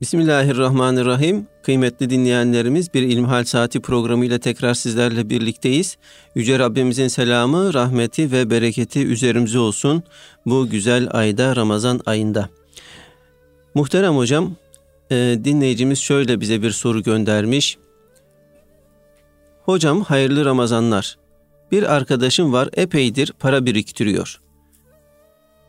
Bismillahirrahmanirrahim. 0.00 1.46
Kıymetli 1.62 2.10
dinleyenlerimiz 2.10 2.94
bir 2.94 3.02
İlmihal 3.02 3.44
Saati 3.44 3.80
programıyla 3.80 4.38
tekrar 4.38 4.74
sizlerle 4.74 5.30
birlikteyiz. 5.30 5.96
Yüce 6.34 6.58
Rabbimizin 6.58 7.08
selamı, 7.08 7.74
rahmeti 7.74 8.32
ve 8.32 8.50
bereketi 8.50 9.06
üzerimize 9.06 9.58
olsun 9.58 10.02
bu 10.46 10.68
güzel 10.68 11.08
ayda 11.10 11.56
Ramazan 11.56 12.00
ayında. 12.06 12.48
Muhterem 13.74 14.16
hocam, 14.16 14.56
e, 15.10 15.38
dinleyicimiz 15.44 15.98
şöyle 15.98 16.40
bize 16.40 16.62
bir 16.62 16.70
soru 16.70 17.02
göndermiş. 17.02 17.78
Hocam 19.64 20.02
hayırlı 20.02 20.44
Ramazanlar. 20.44 21.18
Bir 21.72 21.94
arkadaşım 21.94 22.52
var 22.52 22.68
epeydir 22.72 23.32
para 23.38 23.66
biriktiriyor. 23.66 24.40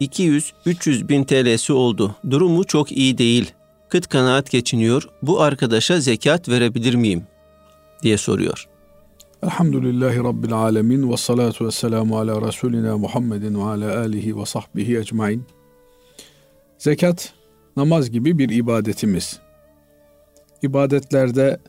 200-300 0.02 1.10
bin 1.10 1.24
TL'si 1.24 1.74
oldu. 1.74 2.16
Durumu 2.30 2.64
çok 2.64 2.92
iyi 2.92 3.18
değil 3.18 3.54
kıt 3.92 4.08
kanaat 4.08 4.52
geçiniyor. 4.52 5.10
Bu 5.22 5.42
arkadaşa 5.42 6.00
zekat 6.00 6.50
verebilir 6.50 6.96
miyim? 6.96 7.24
diye 8.04 8.18
soruyor. 8.18 8.68
Elhamdülillahi 9.44 10.18
Rabbil 10.18 10.54
alemin 10.54 11.12
ve 11.12 11.18
salatu 11.18 11.66
ve 11.66 11.72
selamu 11.72 12.18
ala 12.18 12.48
Resulina 12.48 12.98
Muhammedin 12.98 13.60
ve 13.60 13.64
ala 13.64 14.00
alihi 14.00 14.38
ve 14.38 14.46
sahbihi 14.46 14.98
ecmain. 14.98 15.46
Zekat 16.78 17.34
namaz 17.78 18.12
gibi 18.12 18.38
bir 18.38 18.50
ibadetimiz. 18.50 19.40
İbadetlerde 20.62 21.60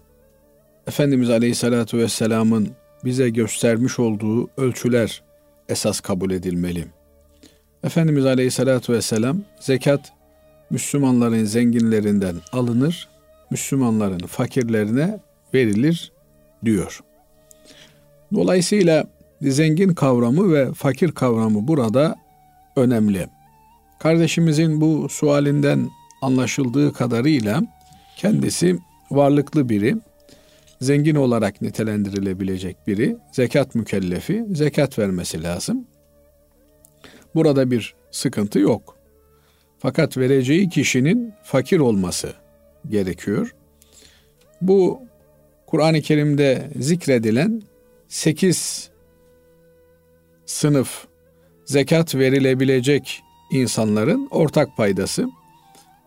Efendimiz 0.86 1.30
Aleyhisselatü 1.30 1.98
Vesselam'ın 1.98 2.68
bize 3.04 3.30
göstermiş 3.30 3.98
olduğu 3.98 4.48
ölçüler 4.56 5.22
esas 5.68 6.00
kabul 6.00 6.30
edilmeli. 6.30 6.86
Efendimiz 7.84 8.26
Aleyhisselatü 8.26 8.92
Vesselam 8.92 9.40
zekat 9.60 10.12
Müslümanların 10.72 11.44
zenginlerinden 11.44 12.36
alınır, 12.52 13.08
Müslümanların 13.50 14.26
fakirlerine 14.26 15.20
verilir 15.54 16.12
diyor. 16.64 17.00
Dolayısıyla 18.34 19.06
zengin 19.42 19.94
kavramı 19.94 20.52
ve 20.52 20.72
fakir 20.72 21.12
kavramı 21.12 21.68
burada 21.68 22.16
önemli. 22.76 23.26
Kardeşimizin 23.98 24.80
bu 24.80 25.08
sualinden 25.08 25.90
anlaşıldığı 26.22 26.92
kadarıyla 26.92 27.62
kendisi 28.16 28.78
varlıklı 29.10 29.68
biri, 29.68 29.96
zengin 30.80 31.14
olarak 31.14 31.62
nitelendirilebilecek 31.62 32.86
biri, 32.86 33.16
zekat 33.32 33.74
mükellefi, 33.74 34.44
zekat 34.52 34.98
vermesi 34.98 35.42
lazım. 35.42 35.86
Burada 37.34 37.70
bir 37.70 37.94
sıkıntı 38.10 38.58
yok. 38.58 39.01
Fakat 39.82 40.16
vereceği 40.16 40.68
kişinin 40.68 41.34
fakir 41.42 41.78
olması 41.78 42.32
gerekiyor. 42.88 43.54
Bu 44.60 45.02
Kur'an-ı 45.66 46.00
Kerim'de 46.00 46.70
zikredilen 46.78 47.62
sekiz 48.08 48.90
sınıf 50.46 51.06
zekat 51.64 52.14
verilebilecek 52.14 53.22
insanların 53.52 54.28
ortak 54.30 54.76
paydası. 54.76 55.28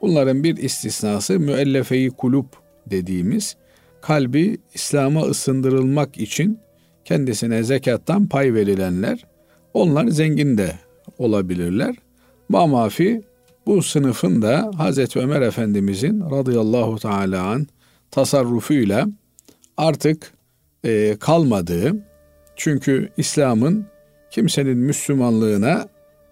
Bunların 0.01 0.43
bir 0.43 0.57
istisnası 0.57 1.39
müellefeyi 1.39 2.09
kulüp 2.09 2.45
dediğimiz 2.85 3.55
kalbi 4.01 4.57
İslam'a 4.73 5.21
ısındırılmak 5.21 6.17
için 6.17 6.59
kendisine 7.05 7.63
zekattan 7.63 8.27
pay 8.27 8.53
verilenler. 8.53 9.25
Onlar 9.73 10.07
zengin 10.07 10.57
de 10.57 10.71
olabilirler. 11.17 11.95
Mamafi 12.49 13.21
bu 13.65 13.83
sınıfın 13.83 14.41
da 14.41 14.71
Hazreti 14.77 15.19
Ömer 15.19 15.41
Efendimizin 15.41 16.21
radıyallahu 16.31 16.99
teala 16.99 17.43
an 17.43 17.67
tasarrufuyla 18.11 19.07
artık 19.77 20.31
e, 20.85 21.17
kalmadığı 21.19 21.95
çünkü 22.55 23.09
İslam'ın 23.17 23.85
kimsenin 24.31 24.77
Müslümanlığına 24.77 25.87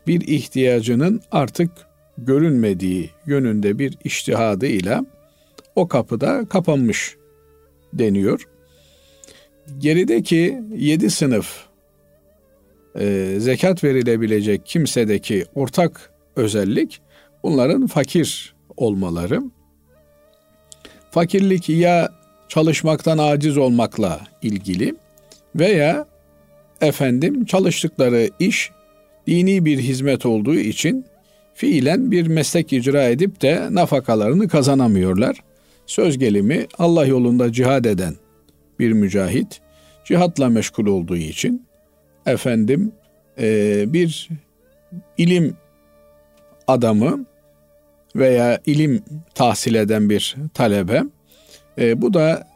bir 0.08 0.22
ihtiyacının 0.22 1.22
artık 1.32 1.72
görünmediği 2.18 3.10
yönünde 3.26 3.80
bir 3.80 3.98
iştihadıyla 4.04 5.06
o 5.76 5.88
kapıda 5.88 6.46
kapanmış 6.46 7.16
deniyor. 7.94 8.48
Gerideki 9.78 10.62
yedi 10.76 11.10
sınıf 11.10 11.66
e, 13.00 13.36
zekat 13.40 13.84
verilebilecek 13.84 14.66
kimsedeki 14.66 15.46
ortak 15.56 16.12
özellik 16.36 17.02
bunların 17.44 17.88
fakir 17.88 18.56
olmaları. 18.78 19.42
Fakirlik 21.12 21.70
ya 21.70 22.10
çalışmaktan 22.50 23.18
aciz 23.18 23.58
olmakla 23.58 24.22
ilgili 24.42 24.96
veya 25.56 26.06
efendim 26.82 27.46
çalıştıkları 27.46 28.30
iş 28.40 28.72
dini 29.28 29.66
bir 29.66 29.80
hizmet 29.80 30.26
olduğu 30.26 30.56
için 30.56 31.06
fiilen 31.54 32.12
bir 32.12 32.28
meslek 32.28 32.74
icra 32.74 33.04
edip 33.04 33.42
de 33.42 33.68
nafakalarını 33.72 34.48
kazanamıyorlar. 34.48 35.38
Söz 35.86 36.18
gelimi 36.18 36.68
Allah 36.78 37.06
yolunda 37.06 37.52
cihad 37.52 37.86
eden 37.86 38.16
bir 38.80 38.92
mücahit 38.92 39.62
cihatla 40.06 40.50
meşgul 40.50 40.86
olduğu 40.86 41.18
için 41.18 41.66
efendim 42.26 42.92
bir 43.94 44.30
ilim 45.18 45.58
adamı 46.68 47.26
veya 48.16 48.60
ilim 48.66 49.04
tahsil 49.36 49.76
eden 49.76 50.10
bir 50.10 50.36
talebe. 50.54 51.04
E, 51.78 52.02
bu 52.02 52.14
da 52.14 52.48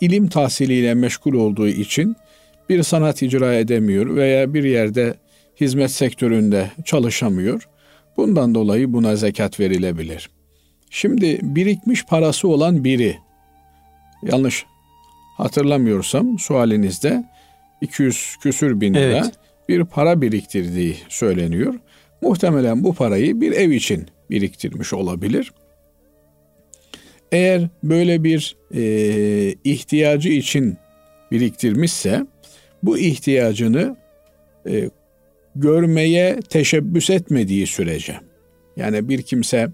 ilim 0.00 0.28
tahsiliyle 0.28 0.94
meşgul 0.94 1.34
olduğu 1.34 1.68
için 1.68 2.16
bir 2.68 2.82
sanat 2.82 3.22
icra 3.22 3.54
edemiyor 3.54 4.16
veya 4.16 4.54
bir 4.54 4.64
yerde 4.64 5.14
hizmet 5.60 5.90
sektöründe 5.90 6.70
çalışamıyor. 6.84 7.68
Bundan 8.16 8.54
dolayı 8.54 8.92
buna 8.92 9.16
zekat 9.16 9.60
verilebilir. 9.60 10.30
Şimdi 10.90 11.38
birikmiş 11.42 12.04
parası 12.04 12.48
olan 12.48 12.84
biri, 12.84 13.16
yanlış 14.22 14.66
hatırlamıyorsam 15.36 16.38
sualinizde 16.38 17.24
200 17.80 18.36
küsür 18.40 18.80
bin 18.80 18.94
lira 18.94 19.00
evet. 19.00 19.32
bir 19.68 19.84
para 19.84 20.20
biriktirdiği 20.20 20.96
söyleniyor. 21.08 21.74
Muhtemelen 22.22 22.84
bu 22.84 22.94
parayı 22.94 23.40
bir 23.40 23.52
ev 23.52 23.70
için 23.70 24.06
biriktirmiş 24.30 24.92
olabilir. 24.92 25.52
Eğer 27.32 27.68
böyle 27.82 28.24
bir 28.24 28.56
e, 28.74 28.82
ihtiyacı 29.64 30.28
için 30.28 30.76
biriktirmişse 31.30 32.26
bu 32.82 32.98
ihtiyacını 32.98 33.96
e, 34.68 34.90
görmeye 35.56 36.40
teşebbüs 36.40 37.10
etmediği 37.10 37.66
sürece 37.66 38.20
yani 38.76 39.08
bir 39.08 39.22
kimse 39.22 39.68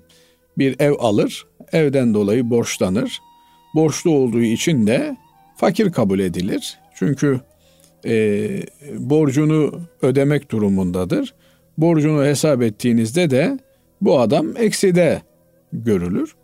bir 0.59 0.81
ev 0.81 0.93
alır, 0.99 1.47
evden 1.73 2.15
dolayı 2.15 2.51
borçlanır. 2.51 3.21
Borçlu 3.75 4.11
olduğu 4.11 4.43
için 4.43 4.87
de 4.87 5.17
fakir 5.57 5.93
kabul 5.93 6.19
edilir. 6.19 6.79
Çünkü 6.95 7.41
e, 8.07 8.49
borcunu 8.99 9.81
ödemek 10.03 10.51
durumundadır. 10.51 11.35
Borcunu 11.79 12.25
hesap 12.25 12.63
ettiğinizde 12.63 13.31
de 13.31 13.59
bu 14.05 14.21
adam 14.21 14.57
ekside 14.57 15.23
görülür. 15.73 16.35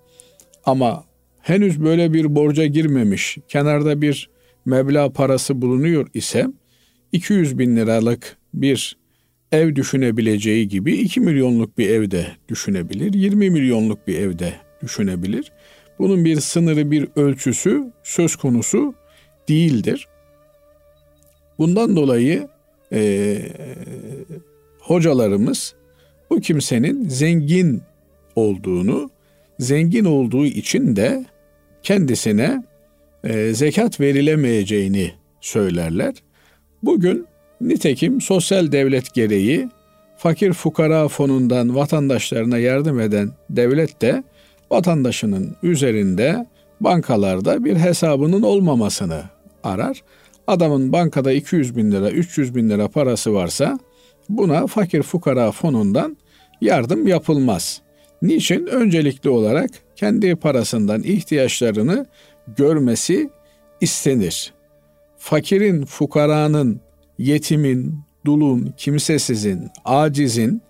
Ama 0.65 1.05
henüz 1.41 1.85
böyle 1.85 2.13
bir 2.13 2.35
borca 2.35 2.67
girmemiş, 2.67 3.39
kenarda 3.49 4.03
bir 4.03 4.31
meblağ 4.65 5.13
parası 5.13 5.63
bulunuyor 5.63 6.09
ise 6.15 6.47
200 7.13 7.59
bin 7.59 7.77
liralık 7.77 8.37
bir 8.55 8.97
ev 9.53 9.77
düşünebileceği 9.77 10.69
gibi 10.69 10.93
2 10.93 11.21
milyonluk 11.21 11.79
bir 11.79 11.91
evde 11.91 12.27
düşünebilir, 12.49 13.15
20 13.15 13.51
milyonluk 13.51 14.07
bir 14.07 14.19
evde 14.19 14.53
düşünebilir. 14.83 15.53
Bunun 15.99 16.25
bir 16.25 16.41
sınırı, 16.41 16.91
bir 16.91 17.09
ölçüsü 17.17 17.93
söz 18.03 18.37
konusu 18.37 18.95
değildir. 19.49 20.09
Bundan 21.59 21.97
dolayı 21.97 22.49
e, 22.93 23.39
hocalarımız 24.81 25.75
bu 26.31 26.41
kimsenin 26.41 27.09
zengin 27.09 27.83
olduğunu, 28.37 29.11
zengin 29.59 30.05
olduğu 30.05 30.47
için 30.47 30.97
de 30.97 31.25
kendisine 31.83 32.63
e, 33.25 33.55
zekat 33.55 34.01
verilemeyeceğini 34.01 35.13
söylerler. 35.41 36.15
Bugün 36.83 37.27
nitekim 37.61 38.21
sosyal 38.21 38.73
devlet 38.73 39.15
gereği 39.15 39.69
fakir 40.17 40.53
fukara 40.53 41.09
fonundan 41.09 41.75
vatandaşlarına 41.75 42.59
yardım 42.59 43.01
eden 43.01 43.31
devlet 43.51 44.03
de 44.03 44.25
vatandaşının 44.71 45.57
üzerinde 45.63 46.47
bankalarda 46.81 47.65
bir 47.65 47.77
hesabının 47.77 48.43
olmamasını 48.43 49.23
arar. 49.65 50.03
Adamın 50.47 50.93
bankada 50.93 51.33
200 51.33 51.77
bin 51.77 51.93
lira, 51.93 52.11
300 52.11 52.55
bin 52.55 52.71
lira 52.71 52.89
parası 52.89 53.35
varsa 53.35 53.79
buna 54.29 54.67
fakir 54.67 55.03
fukara 55.03 55.53
fonundan 55.53 56.17
yardım 56.61 57.07
yapılmaz. 57.07 57.81
Niçin? 58.23 58.67
Öncelikli 58.67 59.31
olarak 59.31 59.71
kendi 59.97 60.37
parasından 60.37 61.03
ihtiyaçlarını 61.03 62.07
görmesi 62.57 63.31
istenir. 63.81 64.53
Fakirin, 65.19 65.85
fukaranın, 65.85 66.81
yetimin, 67.19 68.01
dulun, 68.27 68.75
kimsesizin, 68.77 69.69
acizin 69.85 70.63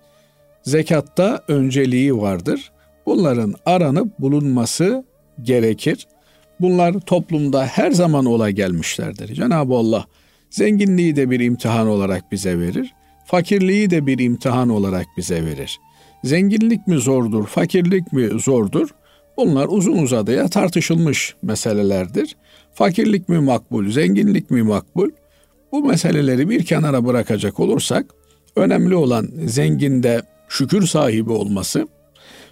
zekatta 0.63 1.45
önceliği 1.49 2.17
vardır. 2.17 2.73
Bunların 3.07 3.55
aranıp 3.67 4.19
bulunması 4.19 5.05
gerekir. 5.43 6.07
Bunlar 6.61 7.01
toplumda 7.01 7.67
her 7.67 7.91
zaman 7.91 8.25
ola 8.25 8.51
gelmişlerdir. 8.51 9.35
Cenab-ı 9.35 9.75
Allah 9.75 10.07
zenginliği 10.51 11.17
de 11.17 11.31
bir 11.31 11.41
imtihan 11.41 11.89
olarak 11.89 12.33
bize 12.33 12.59
verir. 12.59 12.95
Fakirliği 13.31 13.91
de 13.91 14.07
bir 14.07 14.19
imtihan 14.19 14.69
olarak 14.69 15.07
bize 15.17 15.47
verir. 15.47 15.81
Zenginlik 16.25 16.87
mi 16.87 16.99
zordur, 16.99 17.47
fakirlik 17.47 18.13
mi 18.13 18.41
zordur? 18.41 18.89
Bunlar 19.37 19.67
uzun 19.71 19.99
uzadıya 19.99 20.49
tartışılmış 20.49 21.35
meselelerdir. 21.43 22.37
Fakirlik 22.75 23.29
mi 23.29 23.39
makbul, 23.39 23.91
zenginlik 23.91 24.51
mi 24.51 24.63
makbul? 24.63 25.11
Bu 25.73 25.85
meseleleri 25.85 26.49
bir 26.49 26.65
kenara 26.65 27.07
bırakacak 27.07 27.61
olursak 27.61 28.07
önemli 28.57 28.95
olan 28.95 29.29
zenginde 29.47 30.23
şükür 30.49 30.87
sahibi 30.87 31.31
olması, 31.31 31.89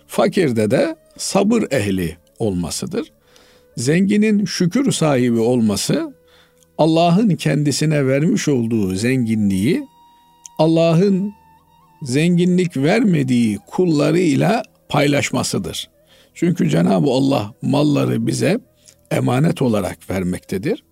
fakirde 0.07 0.71
de 0.71 0.97
sabır 1.17 1.63
ehli 1.71 2.17
olmasıdır. 2.39 3.13
Zenginin 3.77 4.45
şükür 4.45 4.93
sahibi 4.93 5.39
olması 5.39 6.15
Allah'ın 6.79 7.31
kendisine 7.31 8.07
vermiş 8.07 8.49
olduğu 8.49 8.95
zenginliği 8.95 9.96
Allah'ın 10.59 11.35
zenginlik 12.03 12.77
vermediği 12.77 13.59
kullarıyla 13.67 14.63
paylaşmasıdır. 14.89 15.91
Çünkü 16.35 16.71
Cenab-ı 16.71 17.11
Allah 17.11 17.55
malları 17.63 18.27
bize 18.27 18.61
emanet 19.11 19.63
olarak 19.63 20.11
vermektedir. 20.11 20.85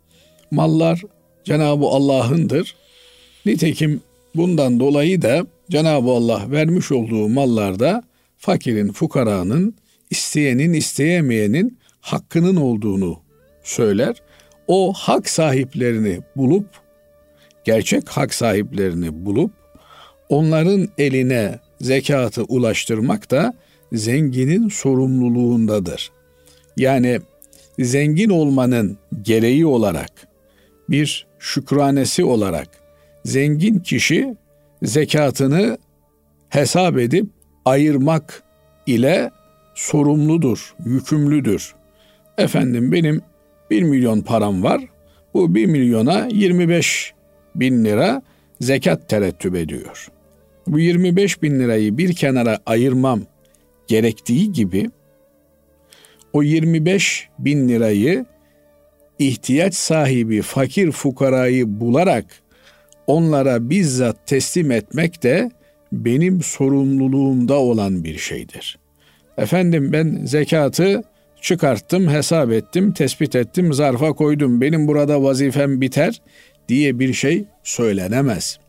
Mallar 0.51 1.03
Cenab-ı 1.45 1.87
Allah'ındır. 1.87 2.75
Nitekim 3.47 4.01
bundan 4.35 4.81
dolayı 4.81 5.23
da 5.23 5.47
Cenab-ı 5.71 6.11
Allah 6.11 6.51
vermiş 6.51 6.93
olduğu 6.93 7.29
mallarda 7.29 8.03
fakirin, 8.39 8.93
fukaranın, 8.93 9.75
isteyenin, 10.11 10.73
isteyemeyenin 10.73 11.79
hakkının 12.01 12.57
olduğunu 12.57 13.19
söyler. 13.63 14.17
O 14.67 14.93
hak 14.93 15.29
sahiplerini 15.29 16.21
bulup, 16.37 16.67
gerçek 17.65 18.09
hak 18.09 18.35
sahiplerini 18.35 19.25
bulup, 19.27 19.51
onların 20.29 20.89
eline 20.99 21.59
zekatı 21.81 22.45
ulaştırmak 22.45 23.31
da 23.31 23.55
zenginin 23.93 24.69
sorumluluğundadır. 24.69 26.11
Yani 26.77 27.21
zengin 27.79 28.31
olmanın 28.31 28.99
gereği 29.23 29.67
olarak 29.67 30.11
bir 30.89 31.27
şükranesi 31.39 32.25
olarak 32.25 32.69
zengin 33.25 33.79
kişi 33.79 34.37
zekatını 34.83 35.79
hesap 36.49 36.99
edip 36.99 37.27
ayırmak 37.65 38.43
ile 38.87 39.31
sorumludur, 39.75 40.75
yükümlüdür. 40.85 41.75
Efendim 42.39 42.93
benim 42.93 43.23
1 43.71 43.83
milyon 43.83 44.21
param 44.21 44.63
var. 44.63 44.81
Bu 45.35 45.55
1 45.55 45.67
milyona 45.67 46.29
25 46.31 47.14
bin 47.55 47.85
lira 47.85 48.23
zekat 48.61 49.09
terettüp 49.09 49.55
ediyor. 49.55 50.09
Bu 50.67 50.79
25 50.79 51.43
bin 51.43 51.61
lirayı 51.61 51.99
bir 51.99 52.13
kenara 52.13 52.59
ayırmam 52.67 53.21
gerektiği 53.87 54.53
gibi 54.53 54.91
o 56.33 56.43
25 56.43 57.29
bin 57.39 57.69
lirayı 57.69 58.27
ihtiyaç 59.19 59.75
sahibi 59.75 60.43
fakir 60.43 60.91
fukarayı 60.91 61.81
bularak 61.81 62.25
onlara 63.07 63.71
bizzat 63.71 64.27
teslim 64.27 64.71
etmek 64.71 65.23
de 65.23 65.51
benim 65.93 66.43
sorumluluğumda 66.43 67.55
olan 67.55 68.05
bir 68.05 68.19
şeydir. 68.19 68.79
Efendim 69.39 69.93
ben 69.93 70.21
zekatı 70.25 71.03
çıkarttım, 71.41 72.09
hesap 72.09 72.53
ettim, 72.53 72.93
tespit 72.93 73.37
ettim, 73.37 73.73
zarfa 73.73 74.13
koydum. 74.13 74.61
Benim 74.61 74.89
burada 74.89 75.23
vazifem 75.23 75.81
biter 75.81 76.21
diye 76.70 77.00
bir 77.00 77.14
şey 77.14 77.46
söylenemez. 77.64 78.60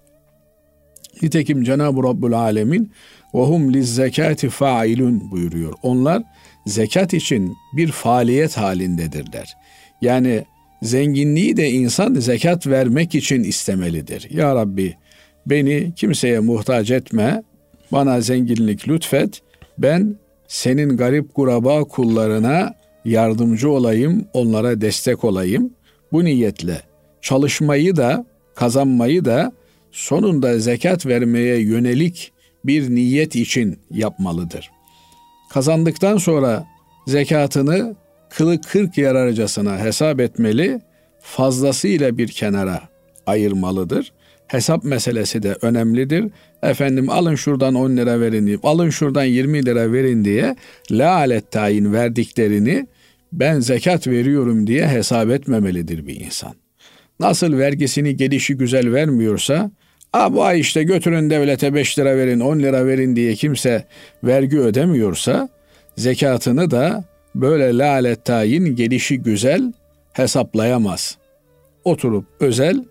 Nitekim 1.23 1.65
Cenab-ı 1.65 2.03
Rabbül 2.03 2.33
Alemin 2.33 2.93
وَهُمْ 3.33 3.77
لِلزَّكَاتِ 3.77 4.49
failun 4.49 5.31
buyuruyor. 5.31 5.73
Onlar 5.83 6.23
zekat 6.67 7.15
için 7.15 7.57
bir 7.77 7.93
faaliyet 7.93 8.57
halindedirler. 8.57 9.57
Yani 10.01 10.45
zenginliği 10.83 11.57
de 11.57 11.71
insan 11.71 12.15
zekat 12.15 12.67
vermek 12.67 13.15
için 13.15 13.43
istemelidir. 13.43 14.29
Ya 14.31 14.55
Rabbi 14.55 14.95
beni 15.47 15.93
kimseye 15.97 16.41
muhtaç 16.41 16.91
etme, 16.91 17.43
bana 17.93 18.21
zenginlik 18.21 18.89
lütfet, 18.89 19.41
ben 19.79 20.17
senin 20.49 20.97
garip 20.97 21.35
kuraba 21.35 21.85
kullarına 21.85 22.75
yardımcı 23.05 23.71
olayım, 23.71 24.25
onlara 24.33 24.81
destek 24.81 25.25
olayım. 25.25 25.71
Bu 26.13 26.25
niyetle 26.25 26.81
çalışmayı 27.26 27.96
da 27.96 28.26
kazanmayı 28.56 29.26
da 29.26 29.52
sonunda 29.92 30.60
zekat 30.60 31.06
vermeye 31.06 31.60
yönelik 31.60 32.32
bir 32.66 32.90
niyet 32.90 33.36
için 33.36 33.80
yapmalıdır. 33.92 34.72
Kazandıktan 35.54 36.18
sonra 36.18 36.66
zekatını 37.08 37.96
kılı 38.30 38.62
kırk 38.62 38.98
yararcasına 38.98 39.80
hesap 39.80 40.20
etmeli, 40.20 40.82
fazlasıyla 41.20 42.18
bir 42.18 42.28
kenara 42.28 42.82
ayırmalıdır. 43.26 44.14
Hesap 44.48 44.84
meselesi 44.84 45.44
de 45.44 45.56
önemlidir. 45.62 46.26
Efendim 46.64 47.10
alın 47.10 47.36
şuradan 47.36 47.76
10 47.76 47.98
lira 47.98 48.20
verin, 48.20 48.60
alın 48.64 48.90
şuradan 48.90 49.24
20 49.24 49.66
lira 49.66 49.92
verin 49.92 50.26
diye 50.26 50.56
laalet 50.92 51.52
tayin 51.52 51.94
verdiklerini 51.94 52.88
ben 53.34 53.60
zekat 53.60 54.08
veriyorum 54.08 54.68
diye 54.68 54.88
hesap 54.88 55.30
etmemelidir 55.30 56.08
bir 56.08 56.20
insan. 56.20 56.65
Nasıl 57.20 57.58
vergisini 57.58 58.16
gelişi 58.16 58.58
güzel 58.58 58.94
vermiyorsa, 58.94 59.72
A 60.16 60.34
bu 60.34 60.44
ay 60.44 60.60
işte 60.60 60.84
götürün 60.84 61.30
devlete 61.30 61.74
5 61.74 62.00
lira 62.00 62.18
verin, 62.18 62.40
10 62.40 62.60
lira 62.60 62.86
verin 62.86 63.16
diye 63.16 63.34
kimse 63.34 63.86
vergi 64.24 64.60
ödemiyorsa, 64.60 65.50
zekatını 65.98 66.72
da 66.72 67.04
böyle 67.36 67.78
lalet 67.78 68.26
tayin 68.26 68.76
gelişi 68.76 69.18
güzel 69.22 69.74
hesaplayamaz. 70.14 71.18
Oturup 71.84 72.26
özel 72.40 72.84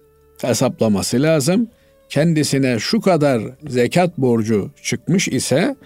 hesaplaması 0.42 1.22
lazım. 1.22 1.68
Kendisine 2.08 2.78
şu 2.78 3.00
kadar 3.00 3.42
zekat 3.68 4.18
borcu 4.18 4.70
çıkmış 4.82 5.28
ise 5.28 5.76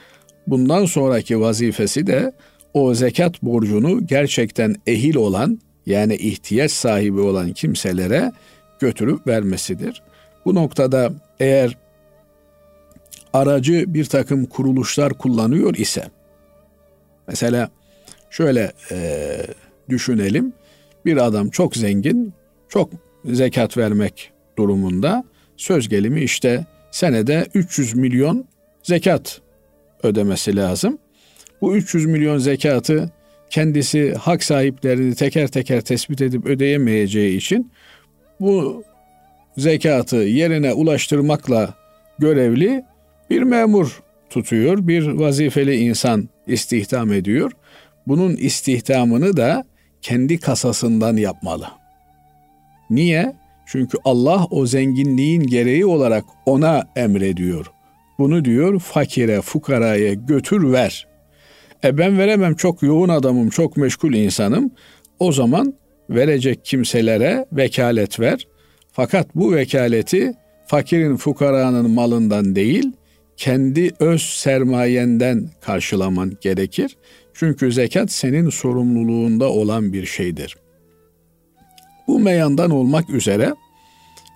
bundan 0.47 0.85
sonraki 0.85 1.40
vazifesi 1.40 2.07
de 2.07 2.33
o 2.75 2.95
zekat 2.95 3.42
borcunu 3.42 4.07
gerçekten 4.07 4.75
ehil 4.87 5.16
olan 5.16 5.61
yani 5.88 6.16
ihtiyaç 6.16 6.73
sahibi 6.73 7.21
olan 7.21 7.52
kimselere 7.52 8.33
götürüp 8.78 9.26
vermesidir. 9.26 10.02
Bu 10.45 10.54
noktada 10.54 11.12
eğer 11.40 11.76
aracı 13.33 13.95
bir 13.95 14.04
takım 14.04 14.47
kuruluşlar 14.47 15.14
kullanıyor 15.14 15.75
ise 15.75 16.09
mesela 17.28 17.71
şöyle 18.30 18.73
e, 18.90 19.40
düşünelim 19.88 20.52
bir 21.04 21.16
adam 21.16 21.50
çok 21.50 21.76
zengin 21.76 22.33
çok 22.68 22.90
zekat 23.25 23.76
vermek 23.76 24.33
durumunda 24.59 25.25
söz 25.57 25.88
gelimi 25.88 26.21
işte 26.21 26.66
senede 26.90 27.47
300 27.54 27.95
milyon 27.95 28.45
zekat 28.83 29.40
ödemesi 30.02 30.57
lazım. 30.57 30.99
Bu 31.61 31.76
300 31.76 32.07
milyon 32.07 32.38
zekatı 32.38 33.11
kendisi 33.50 34.14
hak 34.14 34.45
sahiplerini 34.45 35.14
teker 35.14 35.49
teker 35.49 35.81
tespit 35.81 36.23
edip 36.23 36.47
ödeyemeyeceği 36.47 37.37
için 37.37 37.73
bu 38.40 38.85
zekatı 39.57 40.17
yerine 40.17 40.73
ulaştırmakla 40.73 41.75
görevli 42.19 42.85
bir 43.31 43.43
memur 43.43 44.02
tutuyor, 44.31 44.88
bir 44.88 45.07
vazifeli 45.07 45.76
insan 45.76 46.28
istihdam 46.47 47.12
ediyor. 47.12 47.52
Bunun 48.07 48.37
istihdamını 48.37 49.37
da 49.37 49.64
kendi 50.02 50.40
kasasından 50.40 51.17
yapmalı. 51.17 51.67
Niye? 52.90 53.33
Çünkü 53.67 53.99
Allah 54.05 54.47
o 54.50 54.67
zenginliğin 54.67 55.43
gereği 55.43 55.87
olarak 55.87 56.25
ona 56.47 56.88
emrediyor. 56.97 57.67
Bunu 58.19 58.45
diyor 58.45 58.78
fakire, 58.78 59.40
fukaraya 59.40 60.14
götür 60.14 60.73
ver. 60.73 61.07
E 61.85 61.99
ben 61.99 62.18
veremem 62.18 62.54
çok 62.54 62.82
yoğun 62.82 63.08
adamım, 63.08 63.50
çok 63.50 63.76
meşgul 63.76 64.12
insanım. 64.12 64.70
O 65.18 65.32
zaman 65.32 65.75
verecek 66.11 66.64
kimselere 66.64 67.47
vekalet 67.52 68.20
ver. 68.20 68.47
Fakat 68.92 69.37
bu 69.37 69.54
vekaleti 69.54 70.35
fakirin 70.66 71.16
fukaranın 71.16 71.90
malından 71.90 72.56
değil, 72.56 72.92
kendi 73.37 73.90
öz 74.00 74.23
sermayenden 74.23 75.50
karşılaman 75.61 76.32
gerekir. 76.40 76.97
Çünkü 77.35 77.73
zekat 77.73 78.12
senin 78.12 78.50
sorumluluğunda 78.50 79.49
olan 79.49 79.92
bir 79.92 80.06
şeydir. 80.06 80.56
Bu 82.06 82.18
meyandan 82.18 82.70
olmak 82.70 83.11
üzere 83.11 83.54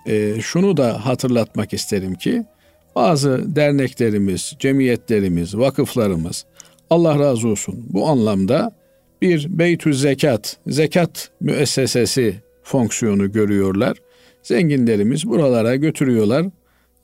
e, 0.05 0.41
şunu 0.41 0.77
da 0.77 1.05
hatırlatmak 1.05 1.73
isterim 1.73 2.15
ki 2.15 2.43
bazı 2.95 3.55
derneklerimiz, 3.55 4.55
cemiyetlerimiz, 4.59 5.57
vakıflarımız 5.57 6.45
Allah 6.93 7.19
razı 7.19 7.47
olsun 7.47 7.85
bu 7.89 8.07
anlamda 8.07 8.71
bir 9.21 9.47
beytü 9.49 9.93
zekat, 9.93 10.57
zekat 10.67 11.29
müessesesi 11.39 12.35
fonksiyonu 12.63 13.31
görüyorlar. 13.31 13.97
Zenginlerimiz 14.43 15.27
buralara 15.27 15.75
götürüyorlar, 15.75 16.45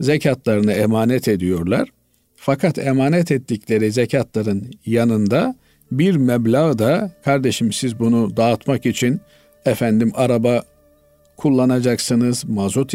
zekatlarını 0.02 0.72
emanet 0.72 1.28
ediyorlar. 1.28 1.90
Fakat 2.36 2.78
emanet 2.78 3.32
ettikleri 3.32 3.92
zekatların 3.92 4.72
yanında 4.86 5.56
bir 5.92 6.16
meblağ 6.16 6.80
da 6.80 7.12
kardeşim 7.26 7.74
siz 7.74 8.00
bunu 8.00 8.38
dağıtmak 8.38 8.86
için 8.86 9.22
efendim 9.66 10.12
araba 10.16 10.64
kullanacaksınız, 11.38 12.46
mazot 12.46 12.92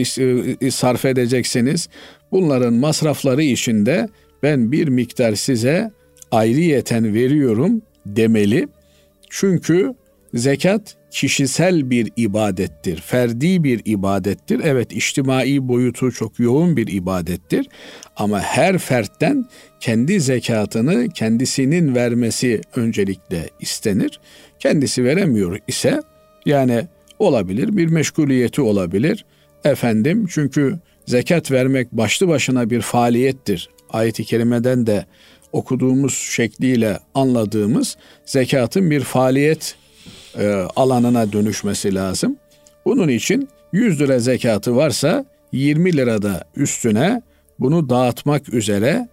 sarf 0.72 1.04
edeceksiniz. 1.04 1.88
Bunların 2.32 2.74
masrafları 2.74 3.42
içinde 3.42 4.08
ben 4.42 4.72
bir 4.72 4.88
miktar 4.88 5.34
size 5.34 5.90
ayrıyeten 6.31 7.14
veriyorum 7.14 7.83
demeli. 8.07 8.69
Çünkü 9.31 9.95
zekat 10.35 10.97
kişisel 11.11 11.90
bir 11.90 12.12
ibadettir, 12.16 13.00
ferdi 13.00 13.64
bir 13.64 13.83
ibadettir. 13.85 14.61
Evet 14.64 14.93
içtimai 14.93 15.69
boyutu 15.69 16.12
çok 16.12 16.38
yoğun 16.38 16.76
bir 16.76 16.87
ibadettir 16.87 17.69
ama 18.16 18.40
her 18.40 18.78
fertten 18.78 19.47
kendi 19.81 20.21
zekatını 20.21 21.09
kendisinin 21.09 21.95
vermesi 21.95 22.61
öncelikle 22.76 23.50
istenir. 23.61 24.21
Kendisi 24.59 25.04
veremiyor 25.04 25.59
ise 25.69 26.00
yani 26.47 26.88
olabilir 27.19 27.76
bir 27.76 27.87
meşguliyeti 27.87 28.61
olabilir. 28.61 29.25
Efendim 29.64 30.26
çünkü 30.31 30.78
zekat 31.07 31.50
vermek 31.50 31.93
başlı 31.93 32.28
başına 32.28 32.71
bir 32.71 32.81
faaliyettir. 32.81 33.71
Ayet-i 33.90 34.25
kerimeden 34.25 34.87
de 34.87 35.07
okuduğumuz 35.54 36.14
şekliyle 36.14 36.99
anladığımız 37.14 37.96
zekatın 38.25 38.90
bir 38.90 39.00
faaliyet 39.00 39.76
e, 40.38 40.46
alanına 40.76 41.32
dönüşmesi 41.32 41.94
lazım. 41.94 42.37
Bunun 42.84 43.08
için 43.08 43.49
100 43.73 44.00
lira 44.00 44.18
zekatı 44.18 44.76
varsa 44.76 45.25
20 45.52 45.96
lirada 45.96 46.44
üstüne 46.56 47.23
bunu 47.58 47.88
dağıtmak 47.88 48.54
üzere 48.54 49.08